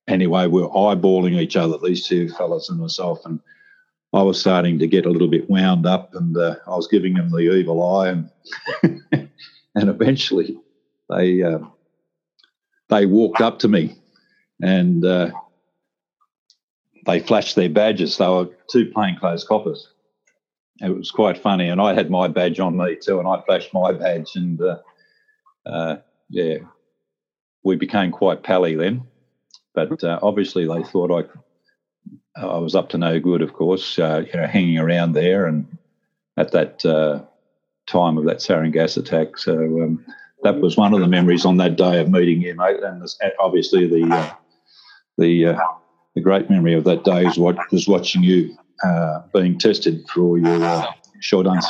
anyway, 0.09 0.47
we 0.47 0.63
are 0.63 0.69
eyeballing 0.69 1.39
each 1.39 1.57
other, 1.57 1.79
these 1.79 2.07
two 2.07 2.29
fellas 2.31 2.69
and 2.69 2.81
myself, 2.81 3.25
and 3.25 3.39
I 4.13 4.23
was 4.23 4.41
starting 4.41 4.79
to 4.79 4.87
get 4.87 5.07
a 5.07 5.11
little 5.11 5.29
bit 5.29 5.49
wound 5.51 5.87
up, 5.87 6.15
and 6.15 6.37
uh, 6.37 6.57
I 6.67 6.71
was 6.71 6.89
giving 6.89 7.15
them 7.15 7.31
the 7.31 7.39
evil 7.39 7.97
eye, 7.97 8.09
and 8.09 8.31
and 9.75 9.89
eventually 9.89 10.59
they 11.11 11.43
uh, 11.43 11.59
they 12.89 13.07
walked 13.07 13.41
up 13.41 13.59
to 13.61 13.69
me, 13.69 13.97
and 14.63 15.05
uh, 15.05 15.31
they 17.07 17.21
flashed 17.21 17.55
their 17.55 17.69
badges. 17.69 18.17
They 18.17 18.27
were 18.27 18.49
two 18.71 18.91
plainclothes 18.93 19.45
coppers. 19.45 19.89
It 20.81 20.97
was 20.97 21.11
quite 21.11 21.37
funny, 21.37 21.69
and 21.69 21.81
I 21.81 21.93
had 21.93 22.11
my 22.11 22.29
badge 22.29 22.61
on 22.61 22.77
me 22.77 22.97
too, 22.97 23.19
and 23.19 23.29
I 23.29 23.43
flashed 23.43 23.75
my 23.75 23.93
badge, 23.93 24.37
and 24.37 24.61
uh, 24.61 24.79
uh, 25.67 25.97
yeah, 26.31 26.59
we 27.63 27.77
became 27.77 28.11
quite 28.11 28.43
pally 28.43 28.75
then. 28.75 29.03
But 29.87 30.05
uh, 30.05 30.19
obviously, 30.23 30.67
they 30.67 30.83
thought 30.83 31.11
I 31.11 31.25
I 32.41 32.59
was 32.59 32.75
up 32.75 32.89
to 32.91 32.99
no 32.99 33.19
good, 33.19 33.43
of 33.43 33.53
course, 33.53 33.99
uh, 33.99 34.25
you 34.27 34.41
know, 34.41 34.47
hanging 34.47 34.79
around 34.79 35.13
there 35.13 35.47
and 35.47 35.67
at 36.37 36.53
that 36.53 36.85
uh, 36.87 37.23
time 37.87 38.17
of 38.17 38.25
that 38.27 38.39
sarin 38.39 38.73
gas 38.73 38.97
attack. 38.97 39.39
So 39.39 39.83
um, 39.83 40.05
that 40.43 40.61
was 40.61 40.77
one 40.77 40.95
of 40.95 41.01
the 41.01 41.09
memories 41.09 41.45
on 41.45 41.57
that 41.57 41.77
day 41.77 42.01
of 42.01 42.11
meeting 42.11 42.43
you, 42.43 42.55
mate. 42.55 42.81
And 42.83 43.05
obviously 43.41 43.89
the 43.89 44.15
uh, 44.15 44.31
the 45.17 45.47
uh, 45.47 45.59
the 46.15 46.21
great 46.21 46.49
memory 46.49 46.75
of 46.75 46.85
that 46.85 47.05
day 47.05 47.27
is 47.27 47.39
what 47.39 47.59
was 47.73 47.89
watching 47.89 48.23
you 48.23 48.57
uh, 48.85 49.23
being 49.35 49.59
tested 49.59 50.09
for 50.09 50.39
your 50.39 50.63
uh, 50.63 50.87
Shodan, 51.21 51.61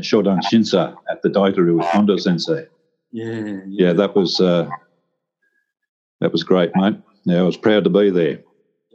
Shodan 0.00 0.40
Shinsa 0.40 0.96
at 1.10 1.20
the 1.20 1.28
Daito-ryu 1.28 1.76
with 1.76 1.86
Kondo 1.88 2.16
Sensei. 2.16 2.66
Yeah, 3.12 3.32
yeah, 3.32 3.60
yeah, 3.68 3.92
that 3.92 4.16
was 4.16 4.38
that 4.38 6.32
was 6.32 6.42
great, 6.42 6.70
mate. 6.74 6.96
Yeah, 7.26 7.40
I 7.40 7.42
was 7.42 7.58
proud 7.58 7.84
to 7.84 7.90
be 7.90 8.10
there 8.10 8.38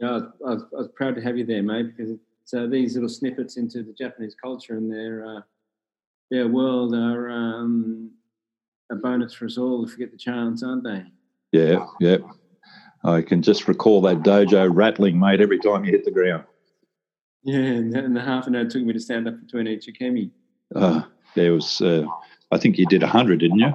yeah, 0.02 0.08
I 0.08 0.12
was, 0.40 0.62
I 0.72 0.78
was, 0.78 0.88
proud 0.96 1.14
to 1.14 1.22
have 1.22 1.38
you 1.38 1.46
there, 1.46 1.62
mate, 1.62 1.96
because 1.96 2.18
uh, 2.56 2.66
these 2.66 2.94
little 2.94 3.08
snippets 3.08 3.56
into 3.56 3.84
the 3.84 3.92
Japanese 3.92 4.34
culture 4.34 4.76
and 4.76 4.92
their 4.92 5.24
uh, 5.24 5.40
their 6.30 6.48
world 6.48 6.94
are 6.94 7.30
um, 7.30 8.10
a 8.90 8.96
bonus 8.96 9.32
for 9.32 9.46
us 9.46 9.58
all 9.58 9.84
if 9.84 9.92
we 9.92 9.98
get 9.98 10.10
the 10.10 10.18
chance, 10.18 10.62
aren't 10.62 10.82
they? 10.82 11.04
Yeah, 11.52 11.86
yeah. 12.00 12.16
I 13.04 13.22
can 13.22 13.42
just 13.42 13.68
recall 13.68 14.00
that 14.02 14.18
dojo 14.18 14.70
rattling, 14.72 15.20
mate, 15.20 15.40
every 15.40 15.58
time 15.58 15.84
you 15.84 15.92
hit 15.92 16.04
the 16.04 16.10
ground. 16.10 16.44
Yeah, 17.44 17.58
and 17.58 18.16
the 18.16 18.20
half 18.20 18.46
an 18.46 18.56
hour 18.56 18.64
took 18.64 18.82
me 18.82 18.92
to 18.92 19.00
stand 19.00 19.28
up 19.28 19.40
between 19.40 19.66
each 19.66 19.86
Ukemi. 19.86 20.30
Uh, 20.74 21.02
there 21.34 21.52
was, 21.52 21.80
uh, 21.80 22.06
I 22.50 22.58
think 22.58 22.78
you 22.78 22.86
did 22.86 23.02
100, 23.02 23.40
didn't 23.40 23.58
you? 23.58 23.72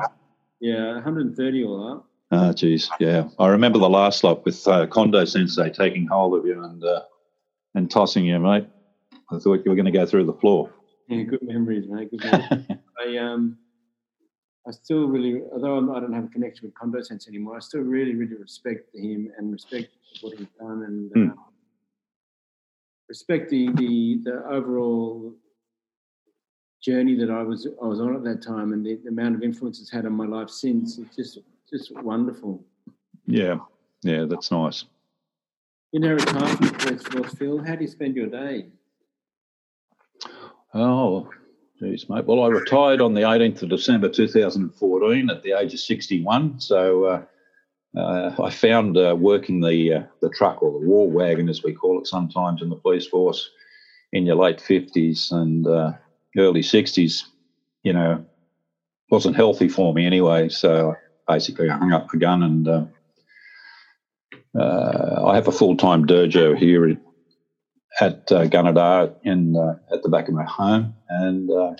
Yeah, 0.59 0.93
130 0.93 1.63
all 1.65 1.91
up. 1.91 2.06
Ah, 2.31 2.51
geez, 2.51 2.89
yeah. 2.99 3.29
I 3.39 3.47
remember 3.47 3.79
the 3.79 3.89
last 3.89 4.23
lot 4.23 4.43
with 4.43 4.67
uh, 4.67 4.85
Kondo 4.87 5.23
Sensei 5.23 5.69
taking 5.69 6.07
hold 6.07 6.37
of 6.37 6.45
you 6.45 6.61
and 6.61 6.83
uh, 6.83 7.01
and 7.73 7.89
tossing 7.89 8.25
you, 8.25 8.37
mate. 8.39 8.67
I 9.31 9.39
thought 9.39 9.63
you 9.63 9.71
were 9.71 9.75
going 9.75 9.85
to 9.85 9.91
go 9.91 10.05
through 10.05 10.25
the 10.25 10.33
floor. 10.33 10.73
Yeah, 11.07 11.23
good 11.23 11.43
memories, 11.43 11.87
mate. 11.87 12.11
Good 12.11 12.23
memories. 12.23 12.65
I 12.99 13.17
um, 13.17 13.57
I 14.67 14.71
still 14.71 15.07
really, 15.07 15.41
although 15.53 15.77
I'm, 15.77 15.89
I 15.89 16.01
do 16.01 16.07
not 16.07 16.15
have 16.15 16.25
a 16.25 16.27
connection 16.27 16.67
with 16.67 16.75
Kondo 16.75 17.01
Sensei 17.01 17.29
anymore, 17.29 17.55
I 17.55 17.59
still 17.59 17.81
really, 17.81 18.15
really 18.15 18.35
respect 18.35 18.93
him 18.93 19.31
and 19.37 19.51
respect 19.53 19.89
what 20.21 20.37
he's 20.37 20.47
done 20.59 20.83
and 20.83 21.11
mm. 21.11 21.31
uh, 21.31 21.41
respect 23.07 23.49
the, 23.49 23.69
the 23.75 24.19
the 24.25 24.43
overall 24.49 25.33
journey 26.83 27.15
that 27.15 27.29
I 27.29 27.41
was 27.41 27.67
I 27.81 27.85
was 27.85 28.01
on 28.01 28.15
at 28.15 28.23
that 28.25 28.41
time 28.43 28.73
and 28.73 28.85
the, 28.85 28.95
the 28.95 29.09
amount 29.09 29.35
of 29.35 29.43
influence 29.43 29.79
it's 29.79 29.91
had 29.91 30.05
on 30.05 30.13
my 30.13 30.25
life 30.25 30.49
since. 30.49 30.97
It's 30.97 31.15
just 31.15 31.39
just 31.69 31.91
wonderful. 32.03 32.63
Yeah, 33.25 33.60
yeah, 34.03 34.25
that's 34.25 34.51
nice. 34.51 34.86
In 35.93 36.06
our 36.06 36.15
retirement, 36.15 37.38
Phil, 37.38 37.63
how 37.63 37.75
do 37.75 37.82
you 37.82 37.88
spend 37.88 38.15
your 38.15 38.27
day? 38.27 38.67
Oh, 40.73 41.30
Geez, 41.80 42.10
mate. 42.10 42.25
Well, 42.25 42.43
I 42.43 42.47
retired 42.47 43.01
on 43.01 43.13
the 43.13 43.21
18th 43.21 43.62
of 43.62 43.69
December 43.69 44.10
2014 44.10 45.30
at 45.30 45.43
the 45.43 45.51
age 45.51 45.75
of 45.75 45.80
61. 45.80 46.60
So 46.60 47.03
uh, 47.03 47.23
uh, 47.95 48.36
I 48.41 48.49
found 48.49 48.97
uh, 48.97 49.15
working 49.15 49.62
the 49.62 49.93
uh, 49.93 50.03
the 50.19 50.30
truck 50.30 50.63
or 50.63 50.71
the 50.71 50.88
war 50.88 51.08
wagon, 51.08 51.49
as 51.49 51.62
we 51.62 51.73
call 51.73 51.99
it 51.99 52.08
sometimes 52.08 52.63
in 52.63 52.69
the 52.69 52.75
police 52.75 53.06
force, 53.06 53.51
in 54.12 54.25
your 54.25 54.38
late 54.38 54.58
50s 54.58 55.32
and 55.32 55.67
uh, 55.67 55.91
early 56.36 56.62
60s, 56.62 57.25
you 57.84 57.93
know, 57.93 58.25
wasn't 59.12 59.36
healthy 59.36 59.69
for 59.69 59.93
me 59.93 60.08
anyway. 60.08 60.49
So 60.49 60.95
basically, 61.27 61.69
I 61.69 61.77
hung 61.77 61.93
up 61.93 62.09
the 62.09 62.17
gun 62.17 62.43
and 62.43 62.67
uh, 62.67 62.85
I 65.25 65.35
have 65.35 65.47
a 65.47 65.51
full 65.51 65.77
time 65.77 66.05
dojo 66.05 66.57
here 66.57 66.97
at 67.99 68.31
uh, 68.31 68.45
Gunnedah 68.45 69.15
in 69.23 69.55
uh, 69.55 69.75
at 69.93 70.03
the 70.03 70.09
back 70.09 70.27
of 70.27 70.33
my 70.33 70.43
home, 70.43 70.93
and 71.09 71.49
uh, 71.49 71.73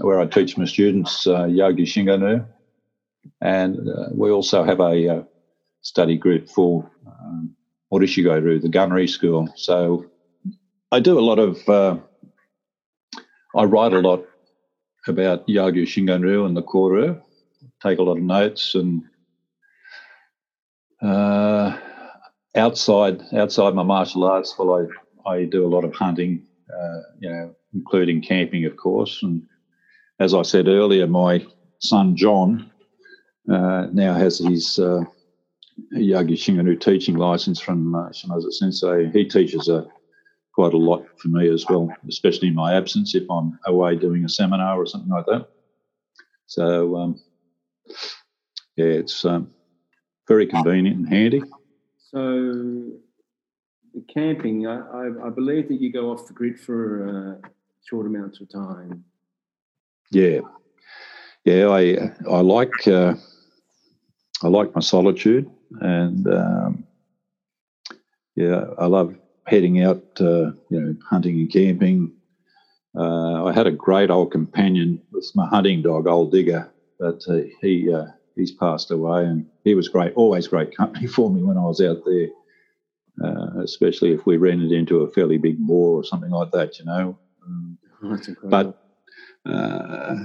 where 0.00 0.20
I 0.20 0.26
teach 0.26 0.56
my 0.56 0.64
students 0.64 1.26
uh, 1.26 1.44
Yagyu 1.44 1.86
Shingan-ryu, 1.86 2.44
and 3.40 3.88
uh, 3.88 4.08
we 4.12 4.30
also 4.30 4.64
have 4.64 4.80
a 4.80 5.08
uh, 5.08 5.22
study 5.82 6.16
group 6.16 6.48
for 6.48 6.90
um, 7.06 7.54
Morishige-ryu, 7.92 8.60
the 8.60 8.68
gunnery 8.68 9.08
school. 9.08 9.48
So 9.56 10.06
I 10.90 11.00
do 11.00 11.18
a 11.18 11.20
lot 11.20 11.38
of, 11.38 11.68
uh, 11.68 11.96
I 13.56 13.64
write 13.64 13.92
a 13.92 14.00
lot 14.00 14.24
about 15.06 15.46
Yagyu 15.46 15.84
Shingan-ryu 15.84 16.46
and 16.46 16.56
the 16.56 16.62
Koryu, 16.62 17.20
take 17.84 17.98
a 17.98 18.02
lot 18.02 18.18
of 18.18 18.24
notes 18.24 18.74
and. 18.74 19.02
outside 22.54 23.22
outside 23.34 23.74
my 23.74 23.82
martial 23.82 24.24
arts, 24.24 24.54
well, 24.58 24.88
I 25.26 25.30
I 25.30 25.44
do 25.44 25.66
a 25.66 25.72
lot 25.74 25.84
of 25.84 25.94
hunting, 25.94 26.42
uh, 26.72 27.00
you 27.20 27.30
know, 27.30 27.54
including 27.72 28.22
camping, 28.22 28.64
of 28.64 28.76
course. 28.76 29.22
And 29.22 29.42
as 30.20 30.34
I 30.34 30.42
said 30.42 30.68
earlier, 30.68 31.06
my 31.06 31.44
son 31.80 32.16
John 32.16 32.70
uh, 33.50 33.88
now 33.92 34.14
has 34.14 34.38
his 34.38 34.78
uh, 34.78 35.04
Yagyu 35.94 36.36
Shingan-ryu 36.36 36.76
teaching 36.76 37.16
license 37.16 37.60
from 37.60 37.94
uh, 37.94 38.12
Sensei. 38.12 39.10
He 39.10 39.24
teaches 39.24 39.68
a, 39.68 39.78
uh, 39.78 39.84
quite 40.54 40.74
a 40.74 40.78
lot 40.78 41.04
for 41.18 41.28
me 41.28 41.48
as 41.48 41.66
well, 41.68 41.88
especially 42.08 42.48
in 42.48 42.54
my 42.54 42.74
absence 42.74 43.14
if 43.14 43.28
I'm 43.30 43.58
away 43.66 43.96
doing 43.96 44.24
a 44.24 44.28
seminar 44.28 44.76
or 44.80 44.86
something 44.86 45.10
like 45.10 45.26
that. 45.26 45.48
So, 46.46 46.96
um, 46.96 47.20
yeah, 48.76 48.86
it's 48.86 49.24
um, 49.24 49.50
very 50.26 50.46
convenient 50.46 50.96
and 50.96 51.08
handy. 51.08 51.42
So, 52.10 52.20
the 53.92 54.04
camping, 54.12 54.66
I, 54.66 54.78
I, 54.78 55.26
I, 55.26 55.30
believe 55.30 55.68
that 55.68 55.80
you 55.80 55.92
go 55.92 56.10
off 56.10 56.26
the 56.26 56.32
grid 56.32 56.58
for 56.58 57.40
uh, 57.42 57.48
short 57.88 58.06
amounts 58.06 58.40
of 58.40 58.50
time. 58.50 59.04
Yeah, 60.10 60.40
yeah. 61.44 61.68
I 61.68 62.12
I 62.30 62.40
like 62.40 62.86
uh, 62.86 63.14
I 64.42 64.48
like 64.48 64.74
my 64.74 64.80
solitude, 64.80 65.50
and 65.80 66.26
um, 66.26 66.84
yeah, 68.36 68.64
I 68.78 68.86
love 68.86 69.14
heading 69.46 69.82
out, 69.82 70.04
uh, 70.20 70.52
you 70.70 70.80
know, 70.80 70.96
hunting 71.08 71.34
and 71.36 71.52
camping. 71.52 72.12
Uh, 72.96 73.44
I 73.44 73.52
had 73.52 73.66
a 73.66 73.72
great 73.72 74.10
old 74.10 74.30
companion 74.30 75.00
with 75.12 75.30
my 75.34 75.46
hunting 75.46 75.82
dog, 75.82 76.06
Old 76.06 76.32
Digger, 76.32 76.70
but 77.04 77.20
uh, 77.28 77.42
he 77.60 77.92
uh, 77.92 78.06
he's 78.36 78.52
passed 78.52 78.90
away, 78.90 79.24
and 79.24 79.46
he 79.64 79.74
was 79.74 79.88
great, 79.88 80.12
always 80.14 80.48
great 80.48 80.76
company 80.76 81.06
for 81.16 81.30
me 81.30 81.42
when 81.42 81.58
I 81.58 81.62
was 81.62 81.80
out 81.80 81.98
there 82.04 82.28
uh, 83.22 83.60
especially 83.62 84.12
if 84.12 84.26
we 84.26 84.36
ran 84.36 84.60
it 84.60 84.72
into 84.72 85.00
a 85.00 85.10
fairly 85.10 85.38
big 85.38 85.58
boar 85.58 86.00
or 86.00 86.04
something 86.04 86.30
like 86.30 86.50
that, 86.52 86.78
you 86.78 86.84
know. 86.84 87.18
Um, 87.46 87.78
but 88.44 88.76
uh, 89.46 90.16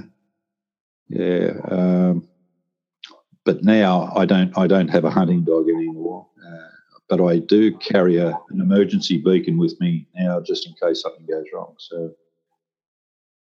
yeah, 1.08 1.52
um, 1.68 2.28
but 3.44 3.62
now 3.62 4.12
I 4.14 4.24
don't 4.24 4.56
I 4.56 4.66
don't 4.66 4.88
have 4.88 5.04
a 5.04 5.10
hunting 5.10 5.44
dog 5.44 5.68
anymore. 5.68 6.26
Uh, 6.44 6.68
but 7.08 7.20
I 7.24 7.38
do 7.38 7.76
carry 7.78 8.16
a, 8.18 8.28
an 8.50 8.60
emergency 8.60 9.18
beacon 9.18 9.58
with 9.58 9.78
me 9.80 10.06
now, 10.14 10.40
just 10.40 10.66
in 10.66 10.74
case 10.80 11.02
something 11.02 11.26
goes 11.26 11.46
wrong. 11.52 11.74
So 11.78 12.12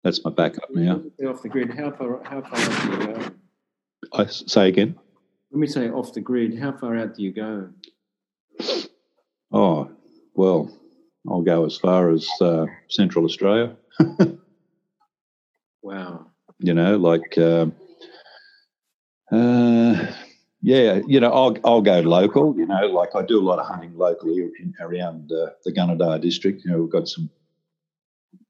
that's 0.03 0.23
my 0.23 0.31
backup 0.31 0.69
now. 0.71 1.01
Off 1.27 1.41
the 1.41 1.49
grid, 1.49 1.73
how 1.77 1.91
far 1.91 2.23
how 2.23 2.41
far 2.41 2.59
out 2.59 2.81
do 2.81 2.91
you 2.91 3.13
go? 3.13 3.31
I 4.13 4.25
say 4.25 4.69
again. 4.69 4.95
Let 5.51 5.59
me 5.59 5.67
say 5.67 5.89
off 5.89 6.13
the 6.13 6.21
grid. 6.21 6.57
How 6.57 6.71
far 6.71 6.97
out 6.97 7.15
do 7.15 7.23
you 7.23 7.31
go? 7.31 7.69
Oh, 9.51 9.89
well, 10.35 10.71
I'll 11.27 11.41
go 11.41 11.65
as 11.65 11.77
far 11.77 12.11
as 12.11 12.29
uh, 12.39 12.67
Central 12.87 13.25
Australia. 13.25 13.75
wow. 15.81 16.27
You 16.59 16.73
know, 16.73 16.97
like, 16.97 17.37
uh, 17.37 17.67
uh, 19.31 20.05
yeah, 20.61 21.01
you 21.07 21.19
know, 21.19 21.31
I'll, 21.31 21.57
I'll 21.63 21.81
go 21.81 22.01
local, 22.01 22.55
you 22.57 22.65
know, 22.65 22.87
like 22.87 23.15
I 23.15 23.23
do 23.23 23.39
a 23.39 23.45
lot 23.45 23.59
of 23.59 23.65
hunting 23.65 23.97
locally 23.97 24.49
around 24.79 25.31
uh, 25.31 25.51
the 25.63 25.71
Gunnedah 25.71 26.21
district. 26.21 26.63
You 26.63 26.71
know, 26.71 26.81
we've 26.81 26.91
got 26.91 27.07
some 27.07 27.29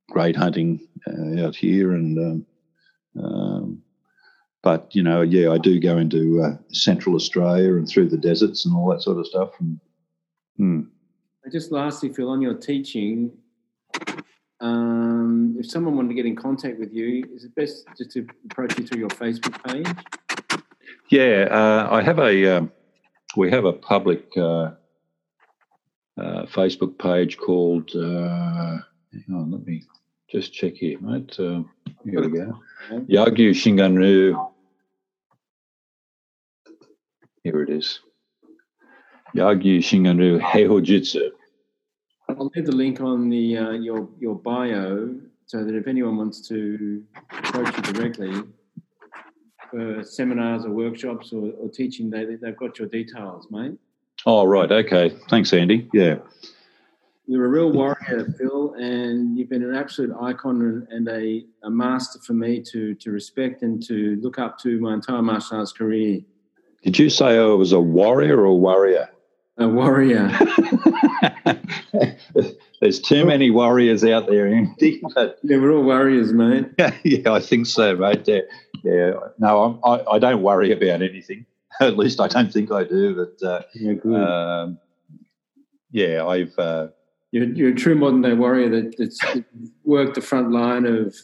great 0.09 0.35
hunting 0.35 0.87
uh, 1.07 1.45
out 1.45 1.55
here 1.55 1.93
and, 1.93 2.17
um, 2.17 3.23
um, 3.23 3.81
but 4.61 4.93
you 4.93 5.01
know, 5.01 5.21
yeah, 5.21 5.51
I 5.51 5.57
do 5.57 5.79
go 5.79 5.97
into 5.97 6.41
uh, 6.41 6.57
Central 6.71 7.15
Australia 7.15 7.75
and 7.75 7.87
through 7.87 8.09
the 8.09 8.17
deserts 8.17 8.65
and 8.65 8.75
all 8.75 8.89
that 8.89 9.01
sort 9.01 9.17
of 9.17 9.27
stuff. 9.27 9.51
And 9.59 9.79
Hmm. 10.59 10.81
Just 11.51 11.71
lastly, 11.71 12.09
Phil, 12.09 12.29
on 12.29 12.41
your 12.41 12.53
teaching, 12.53 13.31
um, 14.59 15.55
if 15.57 15.71
someone 15.71 15.95
wanted 15.95 16.09
to 16.09 16.13
get 16.13 16.25
in 16.25 16.35
contact 16.35 16.77
with 16.77 16.93
you, 16.93 17.25
is 17.33 17.45
it 17.45 17.55
best 17.55 17.85
just 17.97 18.11
to 18.11 18.27
approach 18.51 18.77
you 18.77 18.85
through 18.85 18.99
your 18.99 19.09
Facebook 19.09 19.63
page? 19.63 19.87
Yeah, 21.09 21.47
uh, 21.49 21.87
I 21.89 22.03
have 22.03 22.19
a. 22.19 22.57
Um, 22.57 22.71
we 23.37 23.49
have 23.51 23.63
a 23.63 23.71
public 23.71 24.25
uh, 24.35 24.71
uh, 26.17 26.45
Facebook 26.47 26.99
page 26.99 27.37
called. 27.37 27.89
Uh, 27.95 28.79
hang 29.13 29.33
on, 29.33 29.51
let 29.51 29.65
me 29.65 29.81
just 30.29 30.53
check 30.53 30.75
here, 30.75 30.99
mate. 30.99 31.35
Uh, 31.39 31.63
here 32.03 32.21
we 32.21 32.29
go. 32.29 32.59
Yagyu 32.91 33.51
Shingan-ryu. 33.51 34.37
Here 37.43 37.63
it 37.63 37.69
is. 37.69 37.99
Yagyu 39.35 39.79
Shingan-ryu 39.79 40.39
Heiho 40.39 41.31
I'll 42.29 42.51
leave 42.55 42.65
the 42.65 42.75
link 42.75 43.01
on 43.01 43.29
the 43.29 43.57
uh, 43.57 43.71
your 43.71 44.07
your 44.19 44.35
bio 44.35 45.15
so 45.47 45.63
that 45.63 45.73
if 45.73 45.87
anyone 45.87 46.15
wants 46.15 46.47
to 46.49 47.03
approach 47.31 47.75
you 47.75 47.93
directly 47.93 48.43
for 49.71 50.03
seminars 50.03 50.63
or 50.63 50.69
workshops 50.69 51.33
or, 51.33 51.51
or 51.59 51.69
teaching, 51.69 52.11
they 52.11 52.25
they've 52.25 52.55
got 52.55 52.77
your 52.77 52.87
details, 52.87 53.47
mate. 53.49 53.77
Oh 54.27 54.45
right, 54.45 54.71
okay. 54.71 55.09
Thanks, 55.27 55.51
Andy. 55.53 55.89
Yeah. 55.91 56.17
You're 57.29 57.45
a 57.45 57.47
real 57.47 57.71
warrior, 57.71 58.33
Phil, 58.39 58.73
and 58.73 59.37
you've 59.37 59.49
been 59.49 59.61
an 59.61 59.75
absolute 59.75 60.17
icon 60.19 60.87
and 60.89 61.07
a, 61.07 61.45
a 61.61 61.69
master 61.69 62.17
for 62.25 62.33
me 62.33 62.59
to 62.71 62.95
to 62.95 63.11
respect 63.11 63.61
and 63.61 63.85
to 63.85 64.17
look 64.19 64.39
up 64.39 64.57
to 64.61 64.79
my 64.79 64.95
entire 64.95 65.21
martial 65.21 65.57
arts 65.57 65.71
career. 65.71 66.21
Did 66.81 66.97
you 66.97 67.11
say 67.11 67.37
I 67.37 67.43
was 67.43 67.71
a 67.71 67.79
warrior 67.79 68.39
or 68.39 68.45
a 68.45 68.55
warrior? 68.55 69.11
A 69.59 69.67
warrior. 69.67 70.27
There's 72.81 72.99
too 72.99 73.25
many 73.25 73.51
warriors 73.51 74.03
out 74.03 74.25
there, 74.25 74.47
Andy. 74.47 74.99
But 75.13 75.37
yeah, 75.43 75.57
we're 75.57 75.73
all 75.73 75.83
warriors, 75.83 76.33
mate. 76.33 76.65
yeah, 77.03 77.31
I 77.31 77.41
think 77.41 77.67
so, 77.67 77.95
mate. 77.95 78.23
Yeah, 78.25 78.39
yeah. 78.83 79.11
No, 79.37 79.65
I'm, 79.65 79.79
I, 79.83 80.13
I 80.13 80.17
don't 80.17 80.41
worry 80.41 80.71
about 80.71 81.03
anything. 81.03 81.45
At 81.79 81.95
least 81.95 82.19
I 82.19 82.27
don't 82.27 82.51
think 82.51 82.71
I 82.71 82.85
do. 82.85 83.15
But 83.15 83.47
uh, 83.47 83.61
yeah, 83.75 83.93
good. 83.93 84.15
Um, 84.15 84.79
yeah, 85.91 86.25
I've. 86.25 86.57
Uh, 86.57 86.87
you're, 87.31 87.45
you're 87.45 87.69
a 87.69 87.75
true 87.75 87.95
modern 87.95 88.21
day 88.21 88.33
warrior 88.33 88.69
that, 88.69 88.97
that's 88.97 89.19
worked 89.83 90.15
the 90.15 90.21
front 90.21 90.51
line 90.51 90.85
of 90.85 91.15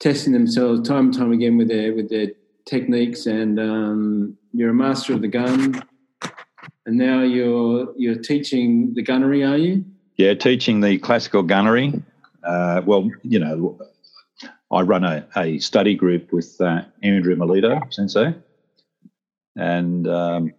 testing 0.00 0.32
themselves 0.32 0.86
time 0.86 1.06
and 1.06 1.14
time 1.14 1.32
again 1.32 1.56
with 1.56 1.68
their 1.68 1.94
with 1.94 2.08
their 2.08 2.28
techniques, 2.66 3.26
and 3.26 3.58
um, 3.58 4.36
you're 4.52 4.70
a 4.70 4.74
master 4.74 5.14
of 5.14 5.22
the 5.22 5.28
gun 5.28 5.82
and 6.86 6.96
now 6.96 7.20
you're 7.20 7.92
you're 7.96 8.16
teaching 8.16 8.94
the 8.94 9.02
gunnery, 9.02 9.44
are 9.44 9.58
you? 9.58 9.84
Yeah, 10.16 10.34
teaching 10.34 10.80
the 10.80 10.98
classical 10.98 11.42
gunnery. 11.42 11.92
Uh, 12.42 12.80
well, 12.86 13.10
you 13.22 13.38
know, 13.38 13.78
I 14.70 14.80
run 14.80 15.04
a, 15.04 15.26
a 15.36 15.58
study 15.58 15.94
group 15.94 16.32
with 16.32 16.58
uh, 16.60 16.82
Andrew 17.02 17.34
Melito 17.36 17.80
Sensei, 17.90 18.34
and 19.56 20.08
um, 20.08 20.52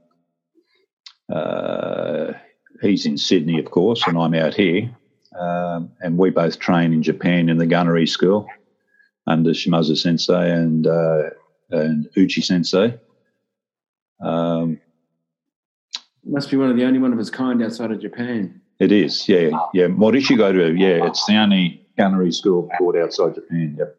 uh, 1.34 2.34
he's 2.82 3.06
in 3.06 3.18
Sydney, 3.18 3.60
of 3.60 3.66
course, 3.72 4.06
and 4.08 4.18
I'm 4.18 4.34
out 4.34 4.54
here. 4.54 4.90
Um, 5.38 5.92
and 6.02 6.18
we 6.18 6.30
both 6.32 6.60
train 6.60 6.94
in 6.94 7.04
Japan 7.04 7.50
in 7.50 7.58
the 7.58 7.68
gunnery 7.68 8.08
school 8.08 8.48
under 9.28 9.52
Shimazu 9.52 9.98
Sensei 9.98 10.52
and 10.52 10.88
uh, 10.88 11.30
and 11.70 12.10
Uchi 12.16 12.42
Sensei. 12.42 12.98
Um, 14.20 14.80
must 16.26 16.50
be 16.50 16.58
one 16.58 16.70
of 16.70 16.76
the 16.76 16.84
only 16.86 17.00
one 17.00 17.14
of 17.14 17.20
its 17.20 17.30
kind 17.30 17.62
outside 17.62 17.92
of 17.92 18.02
Japan. 18.02 18.62
It 18.80 18.92
is, 18.92 19.28
yeah, 19.28 19.50
yeah. 19.74 19.88
Morishige-ryu, 19.88 20.78
yeah, 20.78 21.08
it's 21.08 21.26
the 21.26 21.36
only 21.36 21.88
gunnery 21.98 22.32
school 22.32 22.70
taught 22.78 22.98
outside 22.98 23.36
Japan. 23.36 23.76
Yep. 23.78 23.96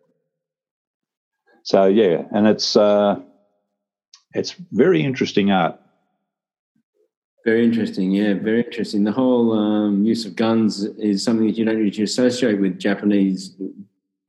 So 1.63 1.87
yeah, 1.87 2.23
and 2.33 2.47
it's 2.47 2.77
uh, 2.77 3.21
it's 4.35 4.55
very 4.73 5.03
interesting 5.03 5.51
art. 5.51 5.79
Very 7.49 7.65
interesting, 7.65 8.11
yeah, 8.11 8.35
very 8.35 8.63
interesting. 8.63 9.05
The 9.05 9.13
whole 9.13 9.59
um, 9.59 10.05
use 10.05 10.27
of 10.27 10.37
guns 10.37 10.85
is 10.85 11.25
something 11.25 11.47
that 11.47 11.57
you 11.57 11.65
don't 11.65 11.79
usually 11.79 12.05
associate 12.05 12.61
with 12.61 12.79
Japanese 12.79 13.57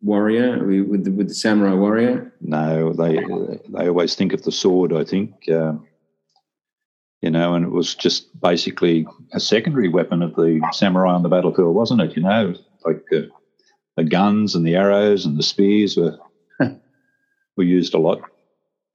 warrior, 0.02 0.66
with 0.66 1.04
the, 1.04 1.12
with 1.12 1.28
the 1.28 1.34
samurai 1.34 1.74
warrior. 1.74 2.34
No, 2.40 2.94
they 2.94 3.20
they 3.68 3.90
always 3.90 4.16
think 4.16 4.32
of 4.32 4.44
the 4.44 4.54
sword. 4.54 4.94
I 4.94 5.04
think, 5.04 5.34
uh, 5.50 5.74
you 7.22 7.30
know, 7.30 7.56
and 7.56 7.66
it 7.66 7.72
was 7.72 7.94
just 7.94 8.40
basically 8.40 9.06
a 9.34 9.42
secondary 9.42 9.90
weapon 9.90 10.22
of 10.22 10.36
the 10.36 10.66
samurai 10.72 11.12
on 11.12 11.24
the 11.24 11.28
battlefield, 11.28 11.76
wasn't 11.76 12.00
it? 12.00 12.16
You 12.16 12.24
know, 12.24 12.56
like 12.86 13.04
uh, 13.14 13.24
the 13.98 14.06
guns 14.06 14.56
and 14.56 14.66
the 14.66 14.78
arrows 14.78 15.26
and 15.26 15.38
the 15.38 15.44
spears 15.44 15.98
were 15.98 16.18
were 17.58 17.66
used 17.66 17.94
a 17.94 18.00
lot. 18.00 18.22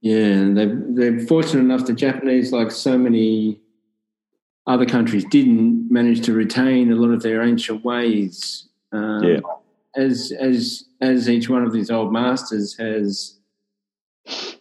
Yeah, 0.00 0.16
and 0.16 0.56
they 0.56 0.68
they're 1.10 1.26
fortunate 1.26 1.60
enough. 1.60 1.84
The 1.84 1.92
Japanese, 1.92 2.52
like 2.52 2.70
so 2.70 2.96
many 2.96 3.60
other 4.66 4.86
countries 4.86 5.24
didn't 5.30 5.90
manage 5.90 6.22
to 6.22 6.32
retain 6.32 6.90
a 6.90 6.94
lot 6.94 7.10
of 7.10 7.22
their 7.22 7.42
ancient 7.42 7.84
ways. 7.84 8.68
Um, 8.92 9.22
yeah. 9.24 9.40
As 9.96 10.32
as 10.38 10.84
as 11.00 11.28
each 11.28 11.48
one 11.48 11.62
of 11.64 11.72
these 11.72 11.90
old 11.90 12.12
masters 12.12 12.76
has 12.78 13.38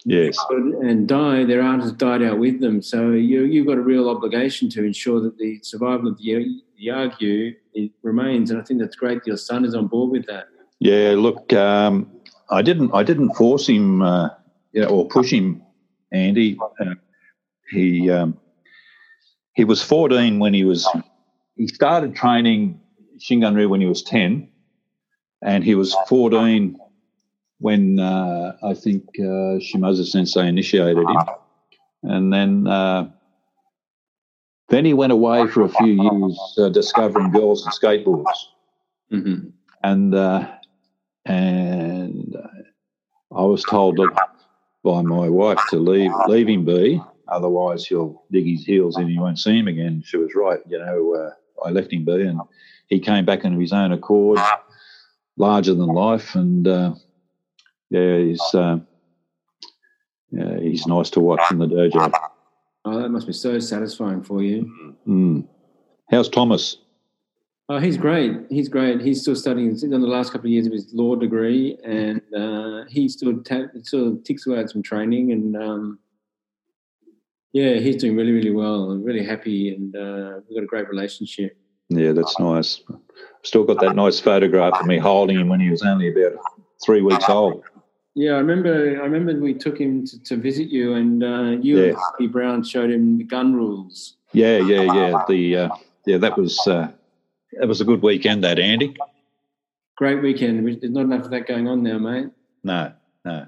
yes 0.06 0.38
and 0.52 1.08
died, 1.08 1.48
their 1.48 1.64
art 1.64 1.82
has 1.82 1.92
died 1.94 2.22
out 2.22 2.38
with 2.38 2.60
them. 2.60 2.82
So 2.82 3.12
you 3.12 3.46
you've 3.46 3.66
got 3.66 3.78
a 3.78 3.82
real 3.82 4.10
obligation 4.10 4.70
to 4.70 4.84
ensure 4.84 5.20
that 5.22 5.38
the 5.38 5.60
survival 5.64 6.10
of 6.10 6.18
the 6.18 6.62
Yagyu 6.80 7.56
remains, 8.04 8.52
and 8.52 8.62
I 8.62 8.64
think 8.64 8.80
that's 8.80 8.96
great. 8.96 9.26
Your 9.26 9.38
son 9.38 9.66
is 9.66 9.74
on 9.74 9.88
board 9.88 10.12
with 10.12 10.26
that. 10.28 10.48
Yeah, 10.80 11.16
look, 11.18 11.52
um, 11.54 12.12
I 12.50 12.62
didn't 12.62 12.92
I 12.94 13.04
didn't 13.04 13.34
force 13.34 13.68
him, 13.68 14.02
uh, 14.02 14.30
or 14.88 15.08
push 15.08 15.32
him, 15.32 15.64
Andy. 16.12 16.60
Uh, 16.80 16.96
he 17.72 18.12
um, 18.12 18.38
he 19.54 19.64
was 19.64 19.82
14 19.82 20.40
when 20.40 20.54
he 20.54 20.64
was, 20.64 20.88
he 21.56 21.68
started 21.68 22.16
training 22.16 22.80
Shinganryu 23.18 23.70
when 23.70 23.82
he 23.82 23.88
was 23.88 24.04
10, 24.04 24.50
and 25.42 25.64
he 25.64 25.76
was 25.76 25.96
14 26.08 26.78
when 27.60 28.00
uh, 28.00 28.58
I 28.64 28.74
think 28.74 29.04
uh, 29.20 29.60
Shimazu 29.64 30.06
Sensei 30.06 30.48
initiated 30.48 30.98
him. 30.98 31.18
And 32.04 32.34
then 32.34 32.68
uh, 32.68 33.10
then 34.68 34.84
he 34.84 34.94
went 34.94 35.14
away 35.14 35.48
for 35.48 35.64
a 35.64 35.70
few 35.70 35.94
years 36.04 36.56
uh, 36.58 36.70
discovering 36.70 37.32
girls 37.32 37.66
and 37.66 37.74
skateboards. 37.74 38.26
Mm-hmm. 39.12 39.50
And 39.84 40.16
uh, 40.16 40.52
and 41.26 42.36
I 43.32 43.42
was 43.44 43.64
told 43.64 43.98
by 44.84 45.02
my 45.02 45.30
wife 45.30 45.62
to 45.70 45.78
leave 45.78 46.12
leave 46.28 46.50
him 46.50 46.66
be 46.66 47.02
Otherwise, 47.34 47.86
he'll 47.86 48.24
dig 48.32 48.46
his 48.46 48.66
heels 48.66 48.98
in 48.98 49.04
and 49.04 49.12
you 49.12 49.22
won't 49.22 49.40
see 49.40 49.58
him 49.58 49.68
again. 49.68 50.04
She 50.06 50.18
was 50.18 50.36
right. 50.36 50.60
You 50.68 50.80
know, 50.80 51.16
uh, 51.16 51.66
I 51.66 51.72
left 51.72 51.92
him 51.92 52.06
be 52.06 52.22
and 52.22 52.40
he 52.88 53.00
came 53.00 53.26
back 53.26 53.44
into 53.44 53.60
his 53.60 53.74
own 53.74 53.92
accord, 53.92 54.40
larger 55.38 55.74
than 55.74 55.88
life. 55.88 56.36
And 56.36 56.68
uh, 56.68 56.94
yeah, 57.90 58.18
he's, 58.18 58.54
uh, 58.54 58.80
yeah, 60.32 60.60
he's 60.60 60.86
nice 60.88 61.10
to 61.12 61.20
watch 61.20 61.42
in 61.52 61.60
the 61.60 61.68
dojo. 61.68 62.12
Oh, 62.86 63.02
that 63.02 63.10
must 63.10 63.28
be 63.28 63.34
so 63.34 63.60
satisfying 63.60 64.22
for 64.22 64.44
you. 64.44 64.96
Mm. 65.08 65.48
How's 66.12 66.30
Thomas? 66.30 66.78
Oh, 67.70 67.80
he's 67.80 67.98
great. 67.98 68.34
He's 68.50 68.68
great. 68.68 69.00
He's 69.00 69.22
still 69.22 69.38
studying. 69.38 69.70
He's 69.70 69.84
done 69.84 70.02
the 70.02 70.08
last 70.08 70.34
couple 70.34 70.48
of 70.48 70.52
years 70.52 70.68
of 70.68 70.74
his 70.74 70.94
law 70.94 71.16
degree, 71.16 71.78
and 71.84 72.22
uh, 72.36 72.84
he 72.90 73.08
still 73.08 73.42
ta- 73.42 73.72
still 73.84 74.18
ticks 74.18 74.46
away 74.46 74.60
at 74.60 74.70
some 74.70 74.84
training. 74.84 75.32
And 75.32 75.56
um, 75.56 76.00
yeah, 77.54 77.76
he's 77.76 77.98
doing 77.98 78.18
really, 78.18 78.32
really 78.32 78.52
well. 78.52 78.92
I'm 78.92 79.04
really 79.04 79.24
happy, 79.24 79.74
and 79.74 79.96
uh, 79.96 80.40
we've 80.48 80.58
got 80.58 80.64
a 80.64 80.68
great 80.68 80.90
relationship. 80.90 81.56
Yeah, 81.90 82.12
that's 82.12 82.40
nice. 82.40 82.82
Still 83.44 83.64
got 83.64 83.80
that 83.82 83.96
nice 83.96 84.20
photograph 84.20 84.74
of 84.80 84.88
me 84.88 84.98
holding 84.98 85.40
him 85.40 85.50
when 85.50 85.60
he 85.60 85.70
was 85.70 85.84
only 85.84 86.10
about 86.10 86.40
three 86.84 87.02
weeks 87.02 87.30
old. 87.30 87.64
Yeah, 88.16 88.32
I 88.32 88.38
remember. 88.38 89.02
I 89.02 89.06
remember 89.06 89.40
we 89.40 89.54
took 89.54 89.80
him 89.80 90.06
to, 90.06 90.24
to 90.24 90.38
visit 90.38 90.70
you, 90.70 90.94
and 90.94 91.24
uh, 91.24 91.62
you 91.62 91.80
yeah. 91.80 91.90
and 91.90 91.98
Harvey 91.98 92.28
Brown 92.28 92.64
showed 92.64 92.90
him 92.90 93.18
the 93.18 93.24
gun 93.24 93.54
rules. 93.54 94.18
Yeah, 94.34 94.58
yeah, 94.58 94.82
yeah. 94.82 95.24
The 95.28 95.58
uh, 95.58 95.70
yeah, 96.06 96.18
that 96.18 96.38
was 96.38 96.60
uh, 96.68 96.92
that 97.60 97.68
was 97.68 97.82
a 97.82 97.86
good 97.86 98.02
weekend. 98.02 98.44
That 98.44 98.60
Andy. 98.60 98.96
Great 99.96 100.24
weekend. 100.24 100.66
There's 100.66 100.92
not 100.92 101.02
enough 101.02 101.26
of 101.26 101.32
that 101.32 101.48
going 101.48 101.68
on 101.68 101.84
now, 101.84 102.00
mate. 102.00 102.30
No, 102.64 102.94
no. 103.26 103.48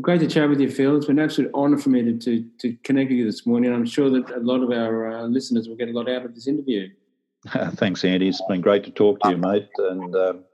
Well, 0.00 0.16
great 0.16 0.26
to 0.26 0.34
chat 0.34 0.48
with 0.48 0.60
you, 0.60 0.70
Phil. 0.70 0.96
It's 0.96 1.04
been 1.04 1.18
an 1.18 1.24
absolute 1.26 1.52
honour 1.52 1.76
for 1.76 1.90
me 1.90 2.02
to, 2.02 2.16
to, 2.16 2.42
to, 2.60 2.74
connect 2.84 3.10
with 3.10 3.18
you 3.18 3.26
this 3.26 3.44
morning. 3.44 3.70
I'm 3.70 3.84
sure 3.84 4.08
that 4.08 4.34
a 4.34 4.40
lot 4.40 4.62
of 4.62 4.70
our 4.70 5.10
uh, 5.12 5.26
listeners 5.26 5.68
will 5.68 5.76
get 5.76 5.90
a 5.90 5.92
lot 5.92 6.08
out 6.08 6.24
of 6.24 6.34
this 6.34 6.46
interview. 6.48 6.88
Thanks, 7.74 8.02
Andy. 8.02 8.30
It's 8.30 8.40
been 8.48 8.62
great 8.62 8.82
to 8.84 8.90
talk 8.90 9.20
to 9.20 9.28
you, 9.32 9.36
mate. 9.36 9.68
And 9.76 10.16
um, 10.16 10.44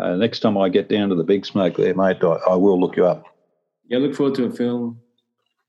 uh, 0.00 0.14
next 0.14 0.38
time 0.38 0.56
I 0.56 0.68
get 0.68 0.88
down 0.88 1.08
to 1.08 1.16
the 1.16 1.24
big 1.24 1.44
smoke 1.44 1.74
there, 1.78 1.96
mate, 1.96 2.18
I, 2.22 2.38
I 2.48 2.54
will 2.54 2.80
look 2.80 2.96
you 2.96 3.06
up. 3.06 3.24
Yeah, 3.88 3.98
look 3.98 4.14
forward 4.14 4.36
to 4.36 4.44
it, 4.44 4.56
Phil. 4.56 4.96